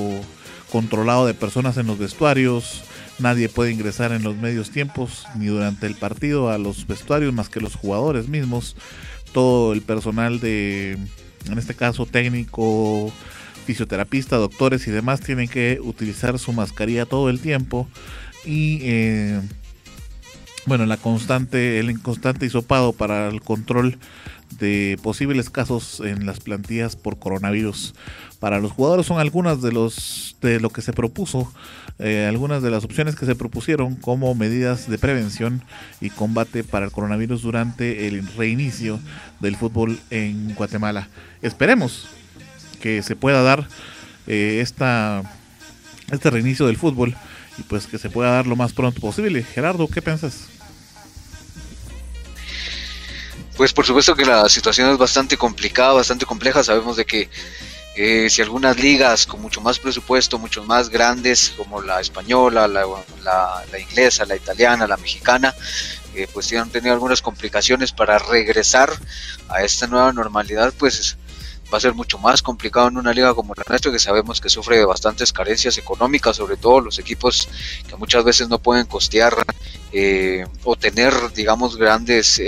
[0.70, 2.82] controlado de personas en los vestuarios,
[3.18, 7.48] nadie puede ingresar en los medios tiempos ni durante el partido a los vestuarios más
[7.48, 8.76] que los jugadores mismos,
[9.32, 10.98] todo el personal de,
[11.46, 13.12] en este caso técnico,
[13.66, 17.88] fisioterapista, doctores y demás tienen que utilizar su mascarilla todo el tiempo
[18.44, 19.40] y eh,
[20.66, 23.98] bueno, la constante, el constante hisopado para el control
[24.58, 27.94] de posibles casos en las plantillas por coronavirus.
[28.40, 31.52] Para los jugadores son algunas de los de lo que se propuso,
[31.98, 35.64] eh, algunas de las opciones que se propusieron como medidas de prevención
[36.00, 39.00] y combate para el coronavirus durante el reinicio
[39.40, 41.08] del fútbol en Guatemala.
[41.42, 42.08] Esperemos
[42.80, 43.66] que se pueda dar
[44.28, 45.22] eh, esta,
[46.12, 47.16] este reinicio del fútbol
[47.58, 49.42] y pues que se pueda dar lo más pronto posible.
[49.42, 50.46] Gerardo, ¿qué piensas?
[53.56, 56.62] Pues por supuesto que la situación es bastante complicada, bastante compleja.
[56.62, 57.28] Sabemos de que
[58.00, 63.76] eh, si algunas ligas con mucho más presupuesto, mucho más grandes, como la española, la,
[63.76, 65.52] inglesa, la italiana, la mexicana,
[66.14, 68.92] eh, pues han tenido algunas complicaciones para regresar
[69.48, 71.16] a esta nueva normalidad, pues
[71.74, 74.48] va a ser mucho más complicado en una liga como la nuestra que sabemos que
[74.48, 77.48] sufre de bastantes carencias económicas, sobre todo los equipos
[77.88, 79.34] que muchas veces no pueden costear
[79.90, 82.40] eh, o tener, digamos, grandes...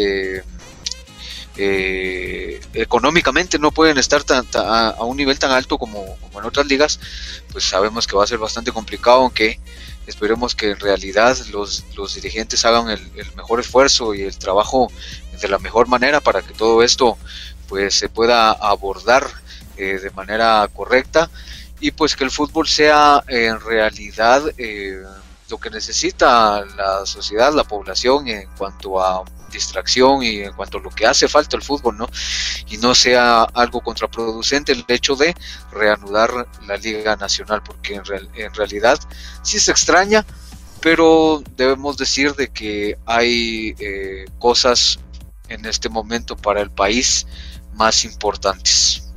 [1.56, 7.00] Eh, económicamente no pueden estar tan, a, un nivel tan alto como, en otras ligas,
[7.52, 9.60] pues sabemos que va a ser bastante complicado, aunque
[10.06, 13.00] esperemos que en realidad los, los dirigentes hagan el,
[13.36, 14.90] mejor esfuerzo y el trabajo
[15.40, 17.18] de la mejor manera para que todo esto
[17.68, 19.26] pues se pueda abordar
[19.76, 21.30] eh, de manera correcta.
[21.82, 25.02] Y pues que el fútbol sea en realidad eh,
[25.50, 30.80] lo que necesita la sociedad, la población en cuanto a distracción y en cuanto a
[30.80, 32.08] lo que hace falta el fútbol, ¿no?
[32.68, 35.34] Y no sea algo contraproducente el hecho de
[35.72, 38.02] reanudar la Liga Nacional, porque en,
[38.34, 38.98] en realidad
[39.42, 40.24] sí se extraña,
[40.80, 44.98] pero debemos decir de que hay eh, cosas
[45.48, 47.26] en este momento para el país
[47.74, 49.09] más importantes.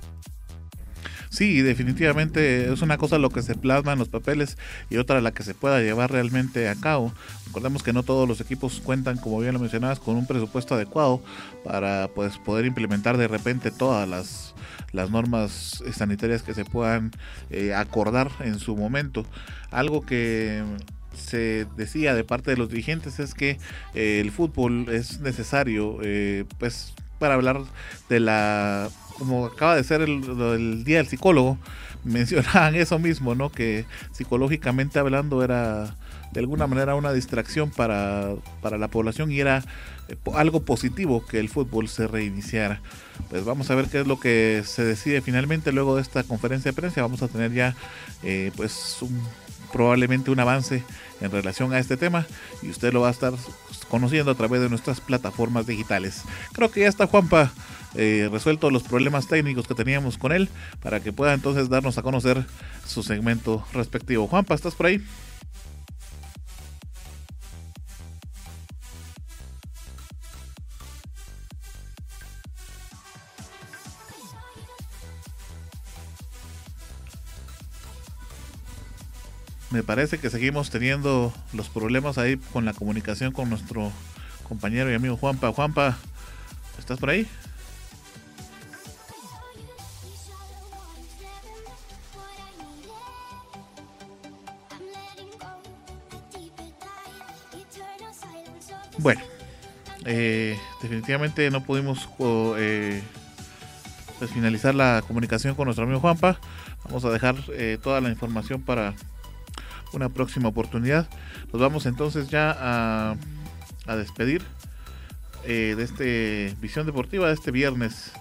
[1.34, 4.56] Sí, definitivamente es una cosa lo que se plasma en los papeles
[4.92, 7.12] y otra la que se pueda llevar realmente a cabo.
[7.48, 11.24] Recordemos que no todos los equipos cuentan, como bien lo mencionabas, con un presupuesto adecuado
[11.64, 14.54] para pues, poder implementar de repente todas las,
[14.92, 17.10] las normas sanitarias que se puedan
[17.50, 19.26] eh, acordar en su momento.
[19.72, 20.62] Algo que
[21.16, 23.58] se decía de parte de los dirigentes es que
[23.96, 27.62] eh, el fútbol es necesario eh, pues para hablar
[28.10, 31.58] de la como acaba de ser el, día del psicólogo,
[32.04, 33.52] mencionaban eso mismo, ¿no?
[33.52, 35.96] Que psicológicamente hablando era
[36.32, 39.64] de alguna manera una distracción para, para la población y era
[40.10, 42.82] eh, algo positivo que el fútbol se reiniciara.
[43.30, 46.72] Pues vamos a ver qué es lo que se decide finalmente luego de esta conferencia
[46.72, 47.02] de prensa.
[47.02, 47.76] Vamos a tener ya
[48.24, 48.98] eh, pues
[49.72, 50.84] probablemente un avance
[51.20, 52.26] en relación a este tema
[52.62, 53.34] y usted lo va a estar
[53.94, 56.24] conociendo a través de nuestras plataformas digitales.
[56.52, 57.52] Creo que ya está Juanpa
[57.94, 60.50] eh, resuelto los problemas técnicos que teníamos con él
[60.82, 62.44] para que pueda entonces darnos a conocer
[62.88, 64.26] su segmento respectivo.
[64.26, 65.00] Juanpa, ¿estás por ahí?
[79.74, 83.92] Me parece que seguimos teniendo los problemas ahí con la comunicación con nuestro
[84.48, 85.52] compañero y amigo Juanpa.
[85.52, 85.98] Juanpa,
[86.78, 87.28] ¿estás por ahí?
[99.00, 99.22] Bueno,
[100.06, 102.08] eh, definitivamente no pudimos
[102.60, 103.02] eh,
[104.20, 106.40] pues finalizar la comunicación con nuestro amigo Juanpa.
[106.86, 108.94] Vamos a dejar eh, toda la información para
[109.94, 111.08] una próxima oportunidad.
[111.52, 113.16] Nos vamos entonces ya a,
[113.88, 114.44] a despedir
[115.46, 118.12] de este Visión Deportiva de este viernes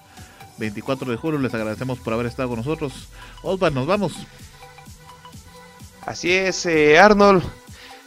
[0.58, 1.38] 24 de julio.
[1.38, 3.08] Les agradecemos por haber estado con nosotros.
[3.42, 4.12] Osvaldo, nos vamos.
[6.04, 7.44] Así es, Arnold.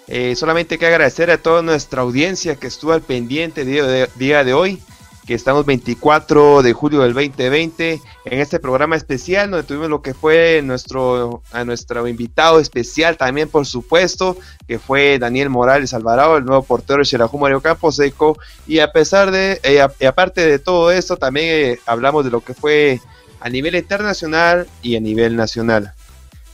[0.07, 4.79] Eh, solamente que agradecer a toda nuestra audiencia que estuvo al pendiente día de hoy,
[5.25, 10.13] que estamos 24 de julio del 2020 en este programa especial donde tuvimos lo que
[10.13, 16.45] fue nuestro a nuestro invitado especial también por supuesto que fue Daniel Morales Alvarado el
[16.45, 20.91] nuevo portero de Xelajú Mario Camposeco y a pesar de eh, y aparte de todo
[20.91, 22.99] esto también eh, hablamos de lo que fue
[23.39, 25.93] a nivel internacional y a nivel nacional.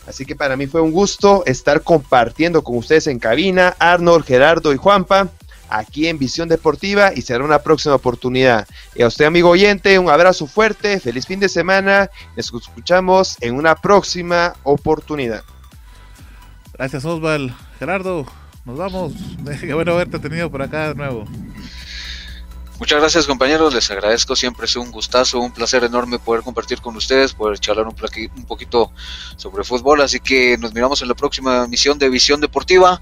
[0.07, 4.73] Así que para mí fue un gusto estar compartiendo con ustedes en cabina, Arnold, Gerardo
[4.73, 5.29] y Juanpa,
[5.71, 8.67] aquí en Visión Deportiva y será una próxima oportunidad.
[8.95, 13.55] Y a usted, amigo oyente, un abrazo fuerte, feliz fin de semana, nos escuchamos en
[13.55, 15.43] una próxima oportunidad.
[16.73, 17.55] Gracias, Osval.
[17.79, 18.25] Gerardo,
[18.65, 19.13] nos vamos.
[19.61, 21.25] Qué bueno haberte tenido por acá de nuevo.
[22.81, 26.95] Muchas gracias compañeros, les agradezco, siempre es un gustazo, un placer enorme poder compartir con
[26.95, 27.93] ustedes, poder charlar un,
[28.35, 28.91] un poquito
[29.35, 32.99] sobre fútbol, así que nos miramos en la próxima emisión de Visión Deportiva.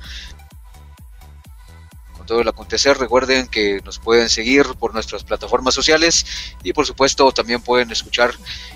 [2.29, 6.23] Todo el acontecer, recuerden que nos pueden seguir por nuestras plataformas sociales
[6.61, 8.35] y por supuesto también pueden escuchar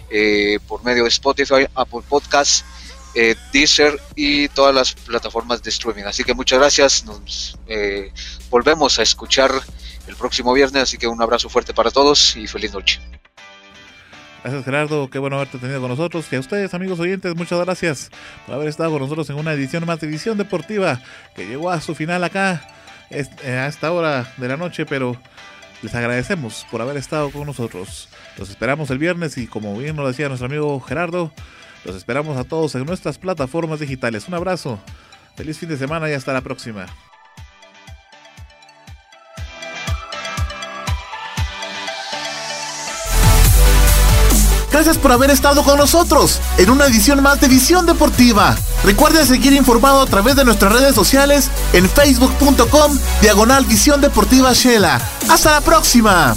[0.09, 2.65] eh, por medio de Spotify, Apple Podcasts,
[3.13, 6.05] eh, Deezer y todas las plataformas de streaming.
[6.05, 8.11] Así que muchas gracias, nos eh,
[8.49, 9.51] volvemos a escuchar
[10.07, 10.81] el próximo viernes.
[10.81, 12.99] Así que un abrazo fuerte para todos y feliz noche.
[14.43, 16.25] Gracias Gerardo, qué bueno haberte tenido con nosotros.
[16.31, 18.09] Y a ustedes amigos oyentes, muchas gracias
[18.47, 21.03] por haber estado con nosotros en una edición más de Edición Deportiva
[21.35, 22.67] que llegó a su final acá
[23.13, 25.17] a esta hora de la noche, pero
[25.81, 28.09] les agradecemos por haber estado con nosotros.
[28.37, 31.31] Los esperamos el viernes y como bien lo decía nuestro amigo Gerardo,
[31.85, 34.27] los esperamos a todos en nuestras plataformas digitales.
[34.27, 34.79] Un abrazo,
[35.35, 36.87] feliz fin de semana y hasta la próxima.
[44.73, 48.55] Gracias por haber estado con nosotros en una edición más de Visión Deportiva.
[48.83, 54.99] Recuerde seguir informado a través de nuestras redes sociales en facebook.com diagonal Visión Deportiva Shela.
[55.29, 56.35] Hasta la próxima.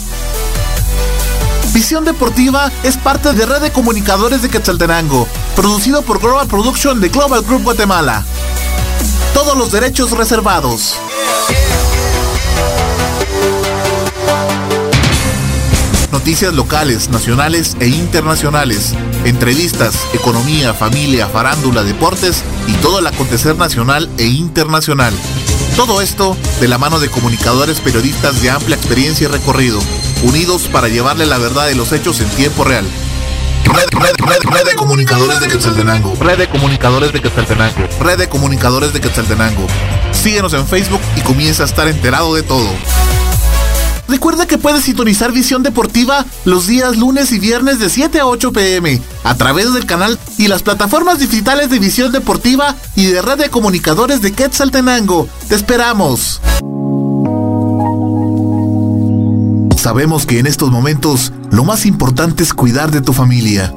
[1.73, 5.27] Visión Deportiva es parte de Red de Comunicadores de Quetzaltenango,
[5.57, 8.23] producido por Global Production de Global Group Guatemala.
[9.33, 10.97] Todos los derechos reservados.
[16.27, 18.95] Noticias locales, nacionales e internacionales.
[19.25, 25.15] Entrevistas, economía, familia, farándula, deportes y todo el acontecer nacional e internacional.
[25.77, 29.79] Todo esto de la mano de comunicadores periodistas de amplia experiencia y recorrido,
[30.25, 32.85] unidos para llevarle la verdad de los hechos en tiempo real.
[33.65, 36.13] Red, de comunicadores de Quetzaltenango.
[36.19, 37.89] Red de comunicadores de Quetzaltenango.
[38.01, 39.69] Red de comunicadores de Quetzaltenango.
[40.11, 42.69] Síguenos en Facebook y comienza a estar enterado de todo.
[44.09, 48.53] Recuerda que puedes sintonizar Visión Deportiva los días lunes y viernes de 7 a 8
[48.53, 53.39] pm a través del canal y las plataformas digitales de Visión Deportiva y de Red
[53.39, 55.29] de Comunicadores de Quetzaltenango.
[55.49, 56.41] ¡Te esperamos!
[59.77, 63.73] Sabemos que en estos momentos lo más importante es cuidar de tu familia.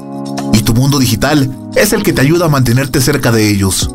[0.52, 3.90] Y tu mundo digital es el que te ayuda a mantenerte cerca de ellos.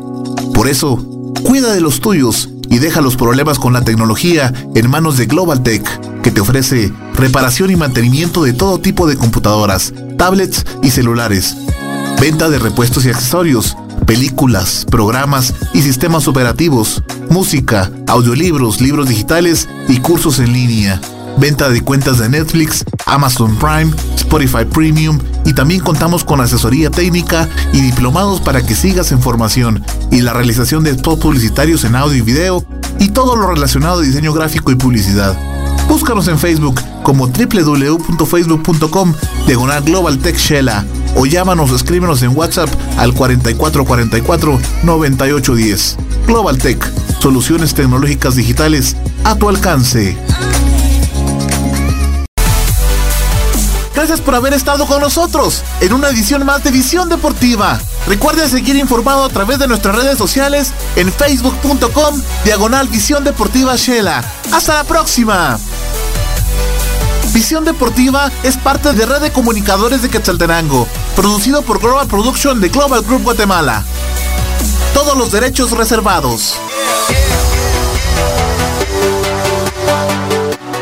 [0.54, 0.96] Por eso,
[1.44, 5.62] cuida de los tuyos y deja los problemas con la tecnología en manos de Global
[5.62, 5.86] Tech,
[6.26, 11.56] que te ofrece reparación y mantenimiento de todo tipo de computadoras, tablets y celulares.
[12.20, 19.98] Venta de repuestos y accesorios, películas, programas y sistemas operativos, música, audiolibros, libros digitales y
[19.98, 21.00] cursos en línea.
[21.38, 27.48] Venta de cuentas de Netflix, Amazon Prime, Spotify Premium y también contamos con asesoría técnica
[27.72, 32.16] y diplomados para que sigas en formación y la realización de spots publicitarios en audio
[32.16, 32.66] y video
[32.98, 35.36] y todo lo relacionado a diseño gráfico y publicidad.
[35.88, 39.14] Búscanos en Facebook como www.facebook.com
[39.46, 40.84] diagonal Global Tech Shella
[41.14, 42.68] o llámanos o escríbenos en WhatsApp
[42.98, 45.96] al 4444 9810.
[46.26, 46.78] Global Tech,
[47.20, 50.16] soluciones tecnológicas digitales a tu alcance.
[53.96, 57.80] Gracias por haber estado con nosotros en una edición más de Visión Deportiva.
[58.06, 64.22] Recuerde seguir informado a través de nuestras redes sociales en facebook.com diagonal Visión Deportiva Shela.
[64.52, 65.58] Hasta la próxima.
[67.32, 70.86] Visión Deportiva es parte de Red de Comunicadores de Quetzaltenango,
[71.16, 73.82] producido por Global Production de Global Group Guatemala.
[74.92, 76.56] Todos los derechos reservados.